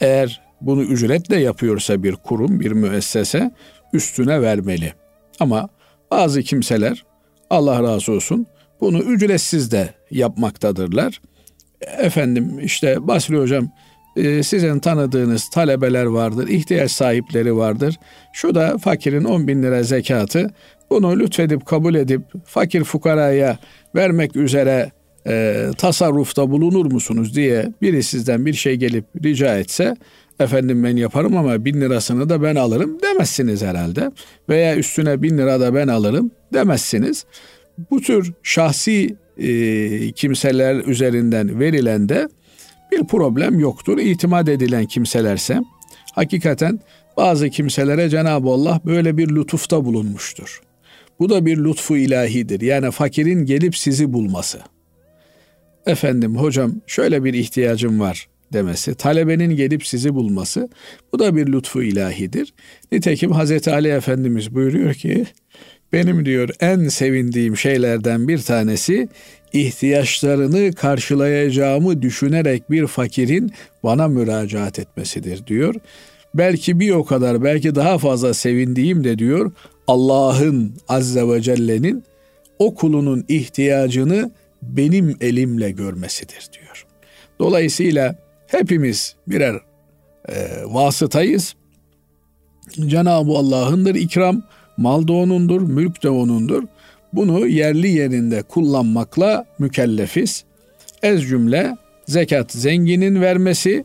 eğer 0.00 0.40
bunu 0.60 0.82
ücretle 0.82 1.36
yapıyorsa 1.36 2.02
bir 2.02 2.12
kurum, 2.12 2.60
bir 2.60 2.72
müessese 2.72 3.50
üstüne 3.92 4.42
vermeli. 4.42 4.92
Ama 5.40 5.68
bazı 6.10 6.42
kimseler 6.42 7.04
Allah 7.50 7.82
razı 7.82 8.12
olsun 8.12 8.46
bunu 8.80 8.98
ücretsiz 8.98 9.70
de 9.70 9.94
yapmaktadırlar. 10.10 11.20
Efendim 11.98 12.60
işte 12.62 13.08
Basri 13.08 13.38
Hocam 13.38 13.70
e, 14.16 14.42
sizin 14.42 14.78
tanıdığınız 14.78 15.50
talebeler 15.50 16.04
vardır, 16.04 16.48
ihtiyaç 16.48 16.92
sahipleri 16.92 17.56
vardır. 17.56 17.98
Şu 18.32 18.54
da 18.54 18.78
fakirin 18.78 19.24
10 19.24 19.48
bin 19.48 19.62
lira 19.62 19.82
zekatı. 19.82 20.50
Bunu 20.90 21.18
lütfedip 21.18 21.66
kabul 21.66 21.94
edip 21.94 22.22
fakir 22.44 22.84
fukaraya 22.84 23.58
vermek 23.94 24.36
üzere 24.36 24.90
e, 25.26 25.66
tasarrufta 25.78 26.50
bulunur 26.50 26.92
musunuz 26.92 27.36
diye 27.36 27.72
biri 27.82 28.02
sizden 28.02 28.46
bir 28.46 28.52
şey 28.52 28.76
gelip 28.76 29.04
rica 29.24 29.58
etse 29.58 29.96
efendim 30.40 30.84
ben 30.84 30.96
yaparım 30.96 31.36
ama 31.36 31.64
bin 31.64 31.80
lirasını 31.80 32.28
da 32.28 32.42
ben 32.42 32.56
alırım 32.56 32.98
demezsiniz 33.02 33.62
herhalde. 33.62 34.10
Veya 34.48 34.76
üstüne 34.76 35.22
bin 35.22 35.38
lira 35.38 35.60
da 35.60 35.74
ben 35.74 35.88
alırım 35.88 36.30
demezsiniz. 36.52 37.24
Bu 37.90 38.00
tür 38.00 38.32
şahsi 38.42 39.16
e, 39.38 40.12
kimseler 40.12 40.74
üzerinden 40.74 41.60
verilen 41.60 42.08
de 42.08 42.28
bir 42.94 43.06
problem 43.06 43.58
yoktur. 43.58 43.98
İtimat 43.98 44.48
edilen 44.48 44.86
kimselerse 44.86 45.60
hakikaten 46.12 46.80
bazı 47.16 47.50
kimselere 47.50 48.08
Cenab-ı 48.08 48.48
Allah 48.48 48.80
böyle 48.86 49.16
bir 49.16 49.28
lütufta 49.28 49.84
bulunmuştur. 49.84 50.60
Bu 51.18 51.28
da 51.28 51.46
bir 51.46 51.56
lütfu 51.56 51.96
ilahidir. 51.96 52.60
Yani 52.60 52.90
fakirin 52.90 53.44
gelip 53.44 53.76
sizi 53.76 54.12
bulması. 54.12 54.60
Efendim 55.86 56.36
hocam 56.36 56.72
şöyle 56.86 57.24
bir 57.24 57.34
ihtiyacım 57.34 58.00
var 58.00 58.28
demesi, 58.52 58.94
talebenin 58.94 59.56
gelip 59.56 59.86
sizi 59.86 60.14
bulması 60.14 60.68
bu 61.12 61.18
da 61.18 61.36
bir 61.36 61.52
lütfu 61.52 61.82
ilahidir. 61.82 62.54
Nitekim 62.92 63.32
Hazreti 63.32 63.70
Ali 63.70 63.88
Efendimiz 63.88 64.54
buyuruyor 64.54 64.94
ki 64.94 65.26
benim 65.92 66.24
diyor 66.24 66.48
en 66.60 66.88
sevindiğim 66.88 67.56
şeylerden 67.56 68.28
bir 68.28 68.38
tanesi 68.38 69.08
ihtiyaçlarını 69.54 70.72
karşılayacağımı 70.72 72.02
düşünerek 72.02 72.70
bir 72.70 72.86
fakirin 72.86 73.52
bana 73.82 74.08
müracaat 74.08 74.78
etmesidir 74.78 75.46
diyor. 75.46 75.74
Belki 76.34 76.80
bir 76.80 76.90
o 76.90 77.04
kadar 77.04 77.44
belki 77.44 77.74
daha 77.74 77.98
fazla 77.98 78.34
sevindiğim 78.34 79.04
de 79.04 79.18
diyor 79.18 79.52
Allah'ın 79.86 80.74
azze 80.88 81.28
ve 81.28 81.42
celle'nin 81.42 82.04
o 82.58 82.74
kulunun 82.74 83.24
ihtiyacını 83.28 84.30
benim 84.62 85.16
elimle 85.20 85.70
görmesidir 85.70 86.48
diyor. 86.52 86.86
Dolayısıyla 87.38 88.16
hepimiz 88.46 89.16
birer 89.26 89.54
e, 90.28 90.34
vasıtayız. 90.64 91.54
Cenab-ı 92.86 93.32
Allah'ındır 93.32 93.94
ikram, 93.94 94.42
mal 94.76 95.08
da 95.08 95.12
onundur, 95.12 95.60
mülk 95.60 96.02
de 96.02 96.10
onundur. 96.10 96.62
Bunu 97.14 97.46
yerli 97.46 97.88
yerinde 97.88 98.42
kullanmakla 98.42 99.46
mükellefiz. 99.58 100.44
Ez 101.02 101.22
cümle 101.22 101.76
zekat 102.06 102.52
zenginin 102.52 103.20
vermesi, 103.20 103.84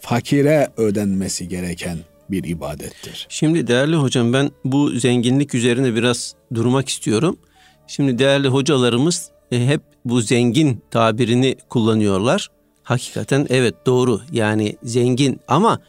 fakire 0.00 0.68
ödenmesi 0.76 1.48
gereken 1.48 1.98
bir 2.30 2.44
ibadettir. 2.44 3.26
Şimdi 3.28 3.66
değerli 3.66 3.96
hocam 3.96 4.32
ben 4.32 4.50
bu 4.64 4.90
zenginlik 4.90 5.54
üzerine 5.54 5.94
biraz 5.94 6.34
durmak 6.54 6.88
istiyorum. 6.88 7.38
Şimdi 7.86 8.18
değerli 8.18 8.48
hocalarımız 8.48 9.30
e, 9.52 9.66
hep 9.66 9.80
bu 10.04 10.20
zengin 10.20 10.82
tabirini 10.90 11.56
kullanıyorlar. 11.68 12.48
Hakikaten 12.82 13.46
evet 13.50 13.74
doğru 13.86 14.20
yani 14.32 14.76
zengin 14.82 15.40
ama 15.48 15.80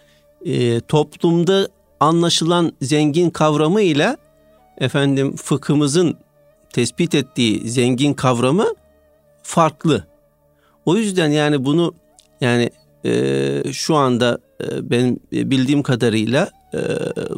e, 0.46 0.80
toplumda 0.80 1.68
anlaşılan 2.00 2.74
zengin 2.82 3.30
kavramı 3.30 3.82
ile 3.82 4.18
efendim 4.78 5.36
fıkhımızın 5.36 6.18
tespit 6.74 7.16
ettiği 7.16 7.70
zengin 7.70 8.14
kavramı 8.14 8.76
farklı. 9.44 10.08
O 10.86 10.98
yüzden 10.98 11.30
yani 11.30 11.66
bunu 11.66 11.94
yani 12.42 12.70
e, 13.06 13.74
şu 13.74 13.96
anda 13.96 14.40
e, 14.64 14.90
benim 14.90 15.20
bildiğim 15.32 15.84
kadarıyla 15.84 16.50
e, 16.74 16.80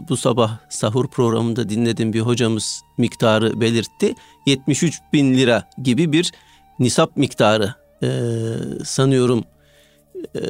bu 0.09 0.17
sabah 0.17 0.57
sahur 0.69 1.07
programında 1.07 1.69
dinlediğim 1.69 2.13
bir 2.13 2.21
hocamız 2.21 2.81
miktarı 2.97 3.61
belirtti. 3.61 4.15
73 4.45 4.99
bin 5.13 5.33
lira 5.33 5.69
gibi 5.83 6.11
bir 6.11 6.31
nisap 6.79 7.17
miktarı 7.17 7.73
e, 8.03 8.09
sanıyorum 8.85 9.43
e, 10.35 10.41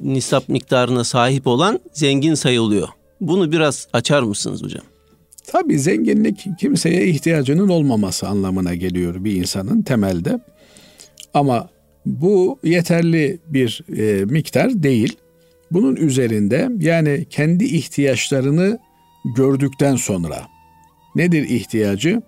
nisap 0.00 0.48
miktarına 0.48 1.04
sahip 1.04 1.46
olan 1.46 1.80
zengin 1.92 2.34
sayılıyor. 2.34 2.88
Bunu 3.20 3.52
biraz 3.52 3.88
açar 3.92 4.22
mısınız 4.22 4.62
hocam? 4.62 4.91
Tabii 5.46 5.78
zenginlik 5.78 6.46
kimseye 6.58 7.06
ihtiyacının 7.06 7.68
olmaması 7.68 8.28
anlamına 8.28 8.74
geliyor 8.74 9.24
bir 9.24 9.36
insanın 9.36 9.82
temelde. 9.82 10.40
Ama 11.34 11.68
bu 12.06 12.58
yeterli 12.64 13.38
bir 13.46 13.84
e, 13.98 14.24
miktar 14.24 14.82
değil. 14.82 15.16
Bunun 15.70 15.96
üzerinde 15.96 16.68
yani 16.78 17.26
kendi 17.30 17.64
ihtiyaçlarını 17.64 18.78
gördükten 19.36 19.96
sonra 19.96 20.46
nedir 21.14 21.48
ihtiyacı? 21.48 22.22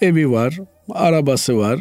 Evi 0.00 0.30
var, 0.30 0.58
arabası 0.90 1.56
var, 1.56 1.80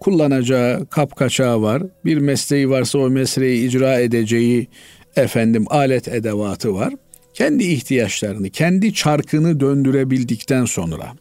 kullanacağı 0.00 0.86
kapkaçağı 0.86 1.62
var, 1.62 1.82
bir 2.04 2.18
mesleği 2.18 2.70
varsa 2.70 2.98
o 2.98 3.10
mesleği 3.10 3.68
icra 3.68 4.00
edeceği 4.00 4.68
efendim 5.16 5.64
alet 5.68 6.08
edevatı 6.08 6.74
var. 6.74 6.94
Kendi 7.34 7.64
ihtiyaçlarını, 7.64 8.50
kendi 8.50 8.94
çarkını 8.94 9.60
döndürebildikten 9.60 10.64
sonra 10.64 11.12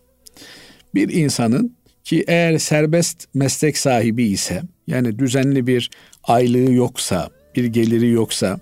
bir 0.96 1.10
insanın 1.10 1.76
ki 2.04 2.24
eğer 2.28 2.58
serbest 2.58 3.28
meslek 3.34 3.78
sahibi 3.78 4.24
ise 4.24 4.62
yani 4.88 5.20
düzenli 5.20 5.68
bir 5.68 5.90
aylığı 6.24 6.74
yoksa, 6.74 7.30
bir 7.56 7.66
geliri 7.66 8.10
yoksa 8.10 8.60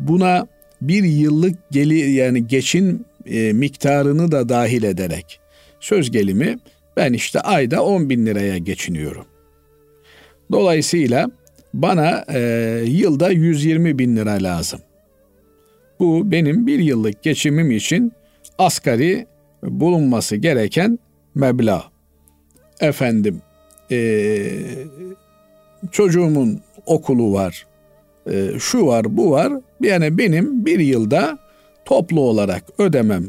buna 0.00 0.46
bir 0.82 1.04
yıllık 1.04 1.70
gelir 1.70 2.06
yani 2.06 2.46
geçin 2.46 3.06
e, 3.26 3.52
miktarını 3.52 4.32
da 4.32 4.48
dahil 4.48 4.82
ederek 4.82 5.40
söz 5.80 6.10
gelimi 6.10 6.58
ben 6.96 7.12
işte 7.12 7.40
ayda 7.40 7.84
10 7.84 8.10
bin 8.10 8.26
liraya 8.26 8.58
geçiniyorum. 8.58 9.26
Dolayısıyla 10.52 11.30
bana 11.74 12.24
e, 12.34 12.40
yılda 12.86 13.30
120 13.30 13.98
bin 13.98 14.16
lira 14.16 14.32
lazım. 14.32 14.80
Bu 16.00 16.30
benim 16.30 16.66
bir 16.66 16.78
yıllık 16.78 17.22
geçimim 17.22 17.70
için 17.70 18.12
asgari 18.58 19.26
bulunması 19.62 20.36
gereken 20.36 20.98
meblağ. 21.34 21.84
Efendim 22.80 23.42
e, 23.90 24.50
çocuğumun 25.92 26.60
okulu 26.86 27.32
var, 27.32 27.66
e, 28.30 28.48
şu 28.58 28.86
var 28.86 29.16
bu 29.16 29.30
var. 29.30 29.52
Yani 29.80 30.18
benim 30.18 30.66
bir 30.66 30.78
yılda 30.78 31.38
toplu 31.84 32.20
olarak 32.20 32.64
ödemem 32.78 33.24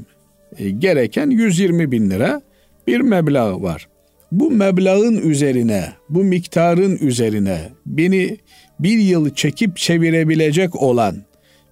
e, 0.58 0.70
gereken 0.70 1.30
120 1.30 1.92
bin 1.92 2.10
lira 2.10 2.42
bir 2.88 3.02
meblağ 3.02 3.62
var. 3.62 3.88
Bu 4.32 4.52
meblağın 4.52 5.18
üzerine, 5.18 5.86
bu 6.10 6.24
miktarın 6.24 6.98
üzerine 6.98 7.60
beni 7.86 8.38
bir 8.80 8.98
yıl 8.98 9.36
çekip 9.36 9.78
çevirebilecek 9.78 10.82
olan 10.82 11.16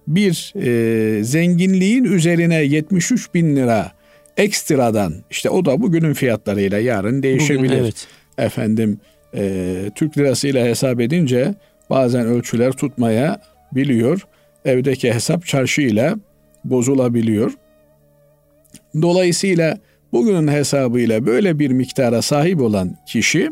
bir 0.06 0.52
e, 0.56 1.24
zenginliğin 1.24 2.04
üzerine 2.04 2.64
73 2.64 3.34
bin 3.34 3.56
lira 3.56 3.92
ekstradan 4.36 5.14
işte 5.30 5.50
o 5.50 5.64
da 5.64 5.80
bugünün 5.80 6.12
fiyatlarıyla 6.12 6.78
yarın 6.78 7.22
değişebilir. 7.22 7.68
Bugün, 7.68 7.78
evet. 7.78 8.06
Efendim 8.38 9.00
e, 9.34 9.74
Türk 9.94 10.18
lirasıyla 10.18 10.66
hesap 10.66 11.00
edince 11.00 11.54
bazen 11.90 12.26
ölçüler 12.26 12.72
tutmaya 12.72 13.40
biliyor. 13.72 14.26
Evdeki 14.64 15.14
hesap 15.14 15.46
çarşıyla 15.46 16.16
bozulabiliyor. 16.64 17.52
Dolayısıyla 19.02 19.78
bugünün 20.12 20.48
hesabıyla 20.48 21.26
böyle 21.26 21.58
bir 21.58 21.70
miktara 21.70 22.22
sahip 22.22 22.60
olan 22.60 22.96
kişi 23.08 23.50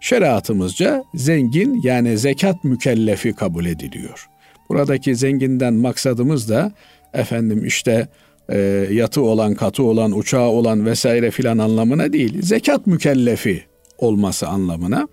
şeriatımızca 0.00 1.04
zengin 1.14 1.80
yani 1.84 2.18
zekat 2.18 2.64
mükellefi 2.64 3.32
kabul 3.32 3.66
ediliyor. 3.66 4.28
Buradaki 4.68 5.16
zenginden 5.16 5.74
maksadımız 5.74 6.48
da 6.48 6.72
efendim 7.14 7.64
işte 7.64 8.08
e, 8.48 8.58
yatı 8.92 9.22
olan, 9.22 9.54
katı 9.54 9.82
olan, 9.82 10.18
uçağı 10.18 10.48
olan 10.48 10.86
vesaire 10.86 11.30
filan 11.30 11.58
anlamına 11.58 12.12
değil. 12.12 12.42
Zekat 12.42 12.86
mükellefi 12.86 13.62
olması 13.98 14.48
anlamına. 14.48 15.08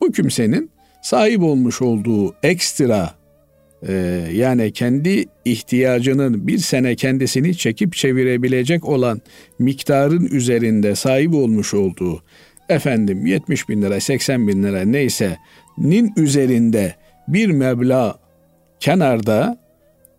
Bu 0.00 0.12
kimsenin 0.12 0.70
sahip 1.02 1.42
olmuş 1.42 1.82
olduğu 1.82 2.34
ekstra 2.42 3.14
e, 3.88 3.92
yani 4.32 4.72
kendi 4.72 5.24
ihtiyacının 5.44 6.46
bir 6.46 6.58
sene 6.58 6.94
kendisini 6.94 7.56
çekip 7.56 7.92
çevirebilecek 7.92 8.88
olan 8.88 9.20
miktarın 9.58 10.26
üzerinde 10.26 10.94
sahip 10.94 11.34
olmuş 11.34 11.74
olduğu 11.74 12.22
efendim 12.68 13.26
70 13.26 13.68
bin 13.68 13.82
lira 13.82 14.00
80 14.00 14.48
bin 14.48 14.62
lira 14.62 14.80
neyse 14.82 15.36
nin 15.78 16.12
üzerinde 16.16 16.94
bir 17.28 17.46
meblağ 17.46 18.18
kenarda 18.80 19.58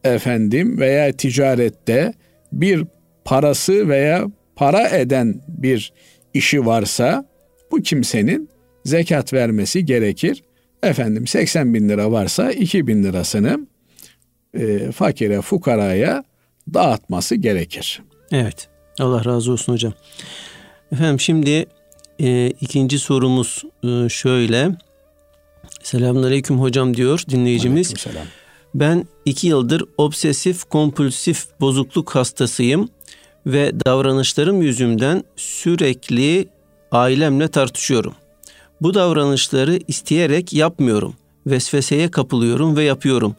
efendim 0.03 0.79
veya 0.79 1.11
ticarette 1.11 2.13
bir 2.51 2.83
parası 3.25 3.89
veya 3.89 4.25
para 4.55 4.89
eden 4.89 5.41
bir 5.47 5.93
işi 6.33 6.65
varsa 6.65 7.25
bu 7.71 7.81
kimsenin 7.81 8.49
zekat 8.85 9.33
vermesi 9.33 9.85
gerekir. 9.85 10.43
Efendim 10.83 11.27
80 11.27 11.73
bin 11.73 11.89
lira 11.89 12.11
varsa 12.11 12.51
2 12.51 12.87
bin 12.87 13.03
lirasını 13.03 13.67
e, 14.53 14.91
fakire 14.91 15.41
fukaraya 15.41 16.23
dağıtması 16.73 17.35
gerekir. 17.35 18.01
Evet 18.31 18.67
Allah 18.99 19.25
razı 19.25 19.51
olsun 19.51 19.73
hocam. 19.73 19.93
Efendim 20.91 21.19
şimdi 21.19 21.65
e, 22.19 22.47
ikinci 22.47 22.99
sorumuz 22.99 23.63
e, 23.83 24.09
şöyle. 24.09 24.69
Selamünaleyküm 25.83 26.59
hocam 26.59 26.97
diyor 26.97 27.23
dinleyicimiz. 27.29 27.87
Selam. 27.97 28.25
Ben 28.75 29.05
iki 29.25 29.47
yıldır 29.47 29.83
obsesif 29.97 30.63
kompulsif 30.63 31.45
bozukluk 31.61 32.15
hastasıyım 32.15 32.89
ve 33.45 33.71
davranışlarım 33.85 34.61
yüzümden 34.61 35.23
sürekli 35.35 36.49
ailemle 36.91 37.47
tartışıyorum. 37.47 38.13
Bu 38.81 38.94
davranışları 38.94 39.79
isteyerek 39.87 40.53
yapmıyorum. 40.53 41.13
Vesveseye 41.48 42.11
kapılıyorum 42.11 42.75
ve 42.75 42.83
yapıyorum. 42.83 43.35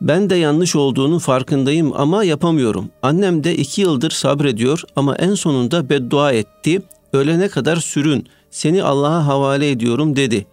Ben 0.00 0.30
de 0.30 0.34
yanlış 0.34 0.76
olduğunu 0.76 1.18
farkındayım 1.18 1.92
ama 1.96 2.24
yapamıyorum. 2.24 2.90
Annem 3.02 3.44
de 3.44 3.56
iki 3.56 3.80
yıldır 3.80 4.10
sabrediyor 4.10 4.82
ama 4.96 5.16
en 5.16 5.34
sonunda 5.34 5.88
beddua 5.88 6.32
etti. 6.32 6.82
Ölene 7.12 7.48
kadar 7.48 7.76
sürün, 7.76 8.28
seni 8.50 8.82
Allah'a 8.82 9.26
havale 9.26 9.70
ediyorum 9.70 10.16
dedi. 10.16 10.46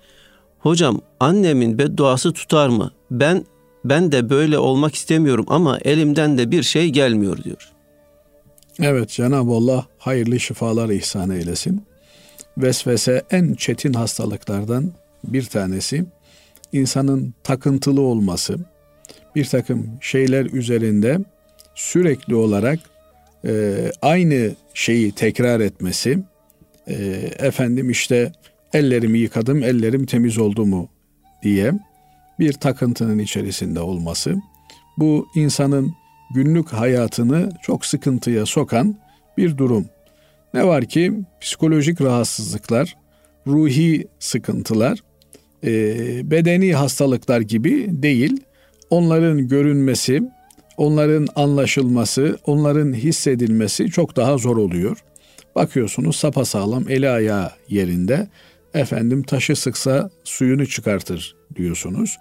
Hocam 0.60 1.02
annemin 1.20 1.78
bedduası 1.78 2.34
tutar 2.34 2.70
mı? 2.70 2.92
Ben 3.12 3.46
ben 3.86 4.12
de 4.12 4.30
böyle 4.30 4.58
olmak 4.60 4.96
istemiyorum 4.96 5.46
ama 5.48 5.80
elimden 5.80 6.38
de 6.38 6.52
bir 6.52 6.64
şey 6.64 6.90
gelmiyor 6.90 7.44
diyor. 7.44 7.72
Evet 8.80 9.10
Cenab-ı 9.10 9.52
Allah 9.52 9.86
hayırlı 9.98 10.40
şifalar 10.40 10.90
ihsan 10.90 11.30
eylesin. 11.30 11.84
Vesvese 12.58 13.24
en 13.32 13.54
çetin 13.54 13.94
hastalıklardan 13.94 14.92
bir 15.24 15.44
tanesi. 15.44 16.06
İnsanın 16.74 17.34
takıntılı 17.44 18.02
olması, 18.02 18.58
bir 19.36 19.46
takım 19.46 19.90
şeyler 20.02 20.46
üzerinde 20.46 21.20
sürekli 21.76 22.36
olarak 22.36 22.80
e, 23.46 23.76
aynı 24.02 24.52
şeyi 24.74 25.12
tekrar 25.12 25.60
etmesi, 25.60 26.20
e, 26.88 26.96
efendim 27.40 27.90
işte 27.90 28.32
ellerimi 28.74 29.20
yıkadım, 29.20 29.64
ellerim 29.64 30.06
temiz 30.06 30.38
oldu 30.38 30.66
mu 30.66 30.90
diye 31.44 31.74
bir 32.42 32.54
takıntının 32.54 33.20
içerisinde 33.20 33.80
olması, 33.80 34.36
bu 34.98 35.28
insanın 35.36 35.94
günlük 36.34 36.74
hayatını 36.74 37.50
çok 37.62 37.86
sıkıntıya 37.86 38.46
sokan 38.46 38.98
bir 39.38 39.58
durum. 39.58 39.86
Ne 40.54 40.68
var 40.68 40.86
ki 40.86 41.14
psikolojik 41.42 42.02
rahatsızlıklar, 42.02 42.98
ruhi 43.48 44.08
sıkıntılar, 44.20 45.00
e, 45.64 45.72
bedeni 46.32 46.74
hastalıklar 46.74 47.42
gibi 47.42 47.88
değil, 47.90 48.44
onların 48.90 49.48
görünmesi, 49.48 50.22
onların 50.78 51.28
anlaşılması, 51.36 52.38
onların 52.46 52.94
hissedilmesi 52.94 53.92
çok 53.92 54.16
daha 54.16 54.38
zor 54.38 54.58
oluyor. 54.58 54.98
Bakıyorsunuz 55.56 56.16
sapasağlam 56.16 56.90
eli 56.90 57.10
ayağı 57.10 57.52
yerinde, 57.70 58.28
efendim 58.74 59.24
taşı 59.24 59.56
sıksa 59.56 60.10
suyunu 60.24 60.66
çıkartır 60.68 61.41
diyorsunuz. 61.56 62.18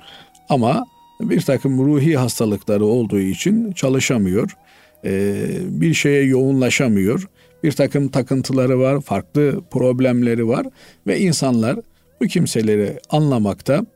Ama 0.48 0.86
bir 1.20 1.40
takım 1.40 1.86
ruhi 1.86 2.16
hastalıkları 2.16 2.84
olduğu 2.84 3.20
için 3.20 3.72
çalışamıyor. 3.72 4.56
Ee, 5.04 5.46
bir 5.64 5.94
şeye 5.94 6.22
yoğunlaşamıyor. 6.22 7.28
Bir 7.64 7.72
takım 7.72 8.08
takıntıları 8.08 8.78
var, 8.78 9.00
farklı 9.00 9.60
problemleri 9.70 10.48
var 10.48 10.66
ve 11.06 11.20
insanlar 11.20 11.78
bu 12.20 12.26
kimseleri 12.26 12.98
anlamakta 13.10 13.86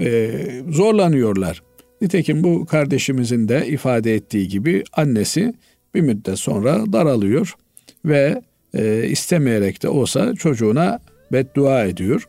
e, 0.00 0.30
zorlanıyorlar. 0.68 1.62
Nitekim 2.00 2.44
bu 2.44 2.66
kardeşimizin 2.66 3.48
de 3.48 3.66
ifade 3.66 4.14
ettiği 4.14 4.48
gibi 4.48 4.84
annesi 4.92 5.54
bir 5.94 6.00
müddet 6.00 6.38
sonra 6.38 6.92
daralıyor 6.92 7.54
ve 8.04 8.42
e, 8.74 9.06
istemeyerek 9.06 9.82
de 9.82 9.88
olsa 9.88 10.34
çocuğuna 10.34 11.00
beddua 11.32 11.84
ediyor. 11.84 12.28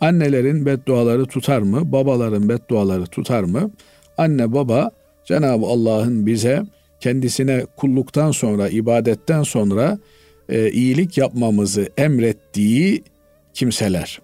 Annelerin 0.00 0.66
bedduaları 0.66 1.26
tutar 1.26 1.58
mı? 1.58 1.92
Babaların 1.92 2.48
bedduaları 2.48 3.06
tutar 3.06 3.42
mı? 3.42 3.70
Anne 4.18 4.52
baba 4.52 4.90
Cenab-ı 5.24 5.66
Allah'ın 5.66 6.26
bize 6.26 6.62
kendisine 7.00 7.66
kulluktan 7.76 8.30
sonra, 8.30 8.68
ibadetten 8.68 9.42
sonra 9.42 9.98
e, 10.48 10.70
iyilik 10.70 11.18
yapmamızı 11.18 11.88
emrettiği 11.96 13.02
kimseler. 13.54 14.20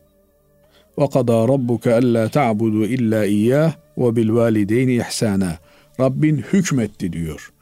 وَقَضَى 0.98 1.38
رَبُّكَ 1.54 1.84
أَلَّا 2.00 2.28
تَعْبُدُوا 2.28 2.86
إِلَّا 2.96 3.20
إِيَّهِ 3.24 3.72
وَبِالْوَالِدَيْنِ 3.96 5.00
إِحْسَانًا 5.02 5.52
Rabbin 6.00 6.36
hükmetti 6.52 7.12
diyor. 7.12 7.52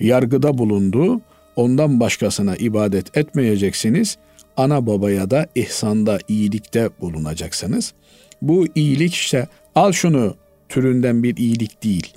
Yargıda 0.00 0.58
bulundu. 0.58 1.20
Ondan 1.56 2.00
başkasına 2.00 2.56
ibadet 2.56 3.16
etmeyeceksiniz 3.16 4.18
ana 4.57 4.87
babaya 4.87 5.29
da 5.29 5.47
ihsanda, 5.55 6.19
iyilikte 6.27 6.89
bulunacaksınız. 7.01 7.93
Bu 8.41 8.65
iyilik 8.75 9.13
işte 9.13 9.47
al 9.75 9.91
şunu 9.91 10.35
türünden 10.69 11.23
bir 11.23 11.37
iyilik 11.37 11.83
değil. 11.83 12.13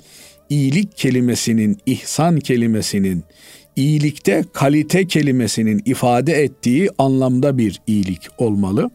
İyilik 0.49 0.97
kelimesinin, 0.97 1.77
ihsan 1.85 2.39
kelimesinin, 2.39 3.23
iyilikte 3.75 4.43
kalite 4.53 5.07
kelimesinin 5.07 5.81
ifade 5.85 6.33
ettiği 6.33 6.89
anlamda 6.97 7.57
bir 7.57 7.81
iyilik 7.87 8.27
olmalı. 8.37 8.89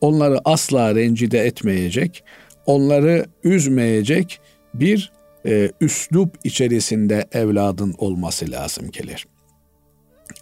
Onları 0.00 0.38
asla 0.44 0.94
rencide 0.94 1.38
etmeyecek, 1.38 2.24
onları 2.66 3.26
üzmeyecek 3.44 4.40
bir 4.74 5.12
e, 5.46 5.70
üslup 5.80 6.38
içerisinde 6.44 7.24
evladın 7.32 7.94
olması 7.98 8.50
lazım 8.50 8.90
gelir. 8.90 9.26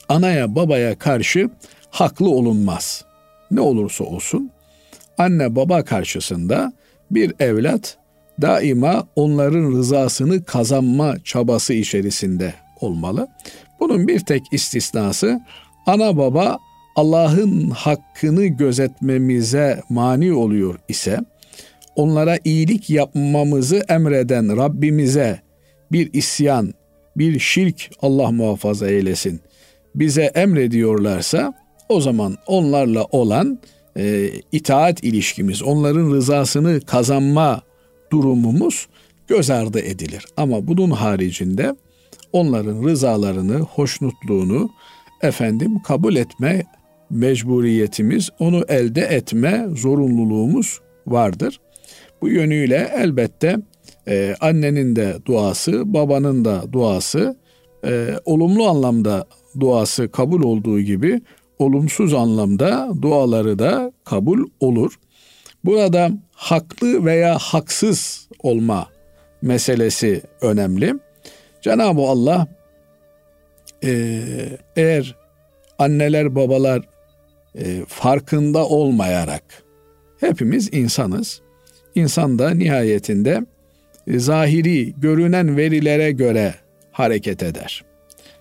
Anaya 0.09 0.55
babaya 0.55 0.99
karşı 0.99 1.51
haklı 1.93 2.31
olunmaz. 2.31 3.05
Ne 3.51 3.61
olursa 3.61 4.05
olsun 4.05 4.51
anne 5.19 5.57
baba 5.57 5.85
karşısında 5.85 6.73
bir 7.11 7.35
evlat 7.41 7.97
daima 8.41 9.07
onların 9.17 9.73
rızasını 9.73 10.45
kazanma 10.45 11.17
çabası 11.25 11.75
içerisinde 11.75 12.55
olmalı. 12.81 13.29
Bunun 13.81 14.09
bir 14.09 14.21
tek 14.21 14.43
istisnası 14.53 15.41
ana 15.87 16.17
baba 16.17 16.59
Allah'ın 16.97 17.71
hakkını 17.71 18.47
gözetmemize 18.47 19.83
mani 19.89 20.33
oluyor 20.33 20.79
ise 20.89 21.19
onlara 21.97 22.39
iyilik 22.45 22.91
yapmamızı 22.91 23.85
emreden 23.89 24.57
Rabbimize 24.57 25.41
bir 25.93 26.13
isyan, 26.13 26.75
bir 27.17 27.39
şirk 27.39 27.91
Allah 28.03 28.31
muhafaza 28.31 28.89
eylesin 28.89 29.41
bize 29.95 30.23
emrediyorlarsa 30.23 31.55
o 31.93 32.01
zaman 32.01 32.37
onlarla 32.47 33.05
olan 33.05 33.59
e, 33.97 34.31
itaat 34.53 35.05
ilişkimiz, 35.05 35.63
onların 35.63 36.11
rızasını 36.11 36.81
kazanma 36.81 37.63
durumumuz 38.13 38.87
göz 39.29 39.51
ardı 39.51 39.81
edilir. 39.81 40.27
Ama 40.37 40.67
bunun 40.67 40.91
haricinde 40.91 41.77
onların 42.33 42.85
rızalarını, 42.85 43.59
hoşnutluğunu 43.59 44.71
efendim 45.23 45.83
kabul 45.83 46.17
etme 46.17 46.63
mecburiyetimiz, 47.11 48.31
onu 48.39 48.65
elde 48.69 49.01
etme 49.01 49.67
zorunluluğumuz 49.77 50.81
vardır. 51.07 51.61
Bu 52.23 52.29
yönüyle 52.29 52.93
elbette 52.97 53.57
e, 54.09 54.35
annenin 54.41 54.97
de 54.97 55.17
duası, 55.27 55.95
babanın 55.95 56.45
da 56.45 56.73
duası 56.73 57.37
e, 57.85 58.15
olumlu 58.25 58.69
anlamda 58.69 59.27
duası 59.61 60.09
kabul 60.11 60.43
olduğu 60.43 60.81
gibi 60.81 61.21
olumsuz 61.63 62.15
anlamda 62.15 62.89
duaları 63.03 63.59
da 63.59 63.93
kabul 64.05 64.47
olur. 64.61 64.99
Burada 65.65 66.11
haklı 66.35 67.05
veya 67.05 67.39
haksız 67.39 68.29
olma 68.43 68.89
meselesi 69.43 70.23
önemli. 70.41 70.95
Cenab-ı 71.61 72.01
Allah 72.01 72.47
e, 73.85 74.23
eğer 74.77 75.17
anneler 75.79 76.35
babalar 76.35 76.83
e, 77.55 77.85
farkında 77.89 78.67
olmayarak 78.67 79.63
hepimiz 80.21 80.69
insanız. 80.73 81.41
İnsan 81.95 82.39
da 82.39 82.51
nihayetinde 82.51 83.47
e, 84.07 84.19
zahiri 84.19 84.95
görünen 85.01 85.57
verilere 85.57 86.13
göre 86.13 86.55
hareket 86.93 87.43
eder. 87.43 87.85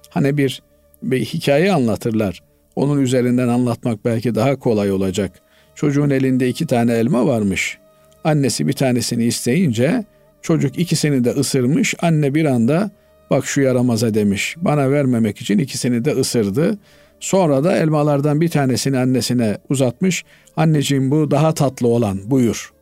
Hani 0.10 0.38
bir 0.38 0.62
bir 1.04 1.26
hikaye 1.26 1.74
anlatırlar. 1.74 2.51
Onun 2.76 3.02
üzerinden 3.02 3.48
anlatmak 3.48 4.06
belki 4.06 4.36
daha 4.36 4.56
kolay 4.56 4.92
olacak. 4.92 5.32
Çocuğun 5.76 6.10
elinde 6.10 6.50
iki 6.50 6.68
tane 6.68 6.94
elma 6.94 7.28
varmış. 7.28 7.78
Annesi 8.24 8.68
bir 8.68 8.74
tanesini 8.74 9.24
isteyince 9.24 10.04
çocuk 10.42 10.80
ikisini 10.80 11.24
de 11.24 11.30
ısırmış. 11.30 11.96
Anne 12.02 12.36
bir 12.36 12.46
anda 12.46 12.92
bak 13.30 13.46
şu 13.46 13.62
yaramaza 13.62 14.14
demiş. 14.14 14.56
Bana 14.58 14.92
vermemek 14.92 15.42
için 15.42 15.58
ikisini 15.58 16.06
de 16.06 16.12
ısırdı. 16.12 16.78
Sonra 17.20 17.64
da 17.64 17.78
elmalardan 17.78 18.42
bir 18.42 18.50
tanesini 18.50 18.98
annesine 18.98 19.58
uzatmış. 19.70 20.26
Anneciğim 20.58 21.12
bu 21.12 21.32
daha 21.32 21.54
tatlı 21.54 21.88
olan 21.88 22.20
buyur 22.26 22.74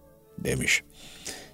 demiş. 0.43 0.83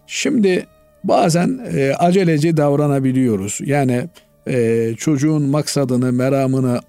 Şimdi 0.08 0.66
bazen 1.04 1.60
e, 1.74 1.94
aceleci 1.94 2.58
davranabiliyoruz. 2.58 3.60
Yani 3.64 4.10
e, 4.48 4.94
çocuğun 4.98 5.44
maksadını, 5.44 6.12
meramını 6.12 6.82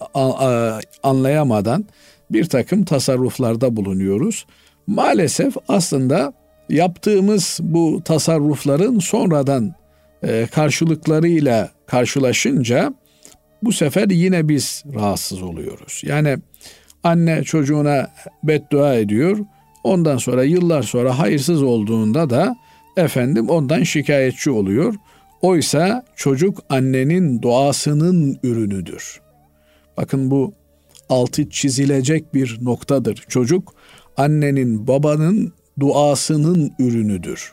anlayamadan 1.03 1.85
bir 2.31 2.45
takım 2.45 2.85
tasarruflarda 2.85 3.77
bulunuyoruz. 3.77 4.47
Maalesef 4.87 5.55
aslında 5.69 6.33
yaptığımız 6.69 7.59
bu 7.63 8.03
tasarrufların 8.05 8.99
sonradan 8.99 9.75
e, 10.23 10.47
karşılıklarıyla 10.53 11.71
karşılaşınca 11.87 12.95
bu 13.63 13.73
sefer 13.73 14.11
yine 14.11 14.49
biz 14.49 14.85
rahatsız 14.95 15.43
oluyoruz. 15.43 16.03
Yani 16.07 16.37
anne 17.05 17.45
çocuğuna 17.45 18.11
beddua 18.43 18.95
ediyor. 18.95 19.39
Ondan 19.85 20.17
sonra 20.17 20.45
yıllar 20.45 20.83
sonra 20.83 21.19
hayırsız 21.19 21.63
olduğunda 21.63 22.31
da 22.31 22.57
efendim 22.97 23.49
ondan 23.49 23.83
şikayetçi 23.83 24.51
oluyor. 24.51 24.95
Oysa 25.43 26.05
çocuk 26.17 26.59
annenin 26.69 27.43
doğasının 27.43 28.39
ürünüdür. 28.43 29.21
Bakın 29.97 30.31
bu 30.31 30.53
altı 31.09 31.51
çizilecek 31.51 32.35
bir 32.35 32.59
noktadır. 32.63 33.25
Çocuk 33.29 33.75
annenin 34.17 34.87
babanın 34.87 35.53
duasının 35.81 36.73
ürünüdür. 36.79 37.53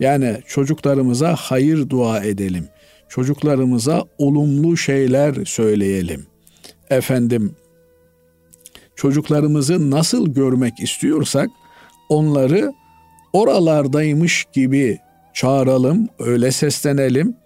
Yani 0.00 0.38
çocuklarımıza 0.46 1.34
hayır 1.38 1.88
dua 1.88 2.24
edelim. 2.24 2.68
Çocuklarımıza 3.08 4.04
olumlu 4.18 4.76
şeyler 4.76 5.44
söyleyelim. 5.44 6.26
Efendim 6.90 7.56
çocuklarımızı 8.96 9.90
nasıl 9.90 10.34
görmek 10.34 10.80
istiyorsak 10.80 11.50
onları 12.08 12.72
oralardaymış 13.32 14.44
gibi 14.52 14.98
çağıralım, 15.34 16.08
öyle 16.18 16.52
seslenelim. 16.52 17.36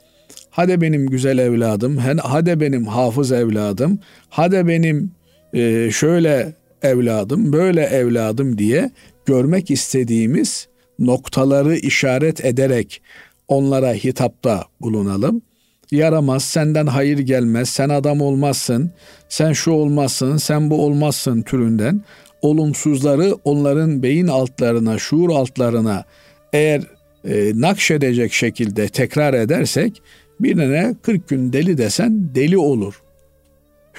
Hadi 0.51 0.81
benim 0.81 1.07
güzel 1.07 1.39
evladım, 1.39 1.97
hadi 2.23 2.61
benim 2.61 2.87
hafız 2.87 3.33
evladım, 3.33 3.99
hadi 4.31 4.69
benim 4.69 5.11
e, 5.55 5.91
şöyle 5.91 6.53
evladım, 6.83 7.53
böyle 7.53 7.83
evladım 7.83 8.59
diye 8.59 8.91
görmek 9.27 9.71
istediğimiz 9.71 10.69
noktaları 10.99 11.77
işaret 11.77 12.45
ederek 12.45 13.03
onlara 13.49 13.93
hitapta 13.93 14.65
bulunalım. 14.81 15.43
Yaramaz, 15.91 16.45
senden 16.45 16.87
hayır 16.87 17.19
gelmez, 17.19 17.69
sen 17.69 17.89
adam 17.89 18.21
olmazsın, 18.21 18.91
sen 19.29 19.53
şu 19.53 19.71
olmazsın, 19.71 20.37
sen 20.37 20.71
bu 20.71 20.85
olmazsın 20.85 21.43
türünden 21.43 22.03
olumsuzları 22.43 23.35
onların 23.45 24.03
beyin 24.03 24.27
altlarına, 24.27 24.99
şuur 24.99 25.31
altlarına 25.31 26.05
eğer 26.53 26.83
e, 27.29 27.53
nakşedecek 27.55 28.33
şekilde 28.33 28.89
tekrar 28.89 29.35
edersek 29.35 30.03
birine 30.41 30.95
40 31.03 31.29
gün 31.29 31.53
deli 31.53 31.79
desen 31.79 32.35
deli 32.35 32.59
olur. 32.59 33.03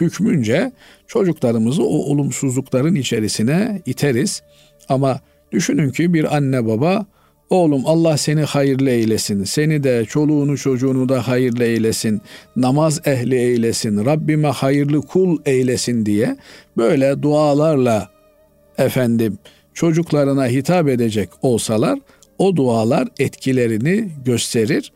Hükmünce 0.01 0.71
çocuklarımızı 1.07 1.83
o 1.83 1.95
olumsuzlukların 1.95 2.95
içerisine 2.95 3.81
iteriz. 3.85 4.43
Ama 4.89 5.19
düşünün 5.51 5.89
ki 5.89 6.13
bir 6.13 6.35
anne 6.35 6.65
baba 6.65 7.05
Oğlum 7.49 7.83
Allah 7.85 8.17
seni 8.17 8.41
hayırlı 8.41 8.89
eylesin. 8.89 9.43
Seni 9.43 9.83
de 9.83 10.05
çoluğunu 10.05 10.57
çocuğunu 10.57 11.09
da 11.09 11.27
hayırlı 11.27 11.63
eylesin. 11.63 12.21
Namaz 12.55 13.01
ehli 13.07 13.35
eylesin. 13.35 14.05
Rabbime 14.05 14.47
hayırlı 14.47 15.01
kul 15.01 15.37
eylesin 15.45 16.05
diye 16.05 16.37
böyle 16.77 17.21
dualarla 17.21 18.09
efendim 18.77 19.37
çocuklarına 19.73 20.47
hitap 20.47 20.87
edecek 20.87 21.29
olsalar 21.41 21.99
o 22.39 22.55
dualar 22.55 23.07
etkilerini 23.19 24.11
gösterir. 24.25 24.91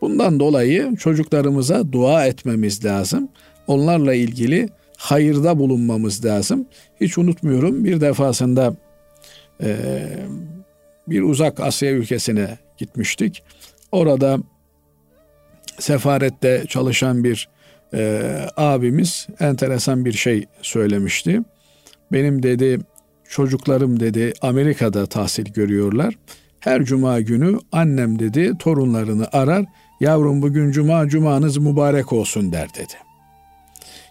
Bundan 0.00 0.40
dolayı 0.40 0.96
çocuklarımıza 0.96 1.92
dua 1.92 2.26
etmemiz 2.26 2.84
lazım. 2.84 3.28
Onlarla 3.66 4.14
ilgili 4.14 4.68
hayırda 4.96 5.58
bulunmamız 5.58 6.24
lazım. 6.24 6.66
Hiç 7.00 7.18
unutmuyorum 7.18 7.84
bir 7.84 8.00
defasında 8.00 8.76
e, 9.62 9.76
bir 11.08 11.22
uzak 11.22 11.60
Asya 11.60 11.90
ülkesine 11.90 12.58
gitmiştik. 12.78 13.42
Orada 13.92 14.38
sefarette 15.78 16.64
çalışan 16.68 17.24
bir 17.24 17.48
e, 17.94 18.22
abimiz 18.56 19.26
enteresan 19.40 20.04
bir 20.04 20.12
şey 20.12 20.46
söylemişti. 20.62 21.40
Benim 22.12 22.42
dedi 22.42 22.78
çocuklarım 23.28 24.00
dedi 24.00 24.32
Amerika'da 24.42 25.06
tahsil 25.06 25.44
görüyorlar. 25.44 26.14
Her 26.62 26.84
cuma 26.84 27.20
günü 27.20 27.58
annem 27.72 28.18
dedi 28.18 28.52
torunlarını 28.58 29.26
arar. 29.32 29.64
Yavrum 30.00 30.42
bugün 30.42 30.70
cuma 30.70 31.08
cumanız 31.08 31.56
mübarek 31.56 32.12
olsun 32.12 32.52
der 32.52 32.74
dedi. 32.74 32.94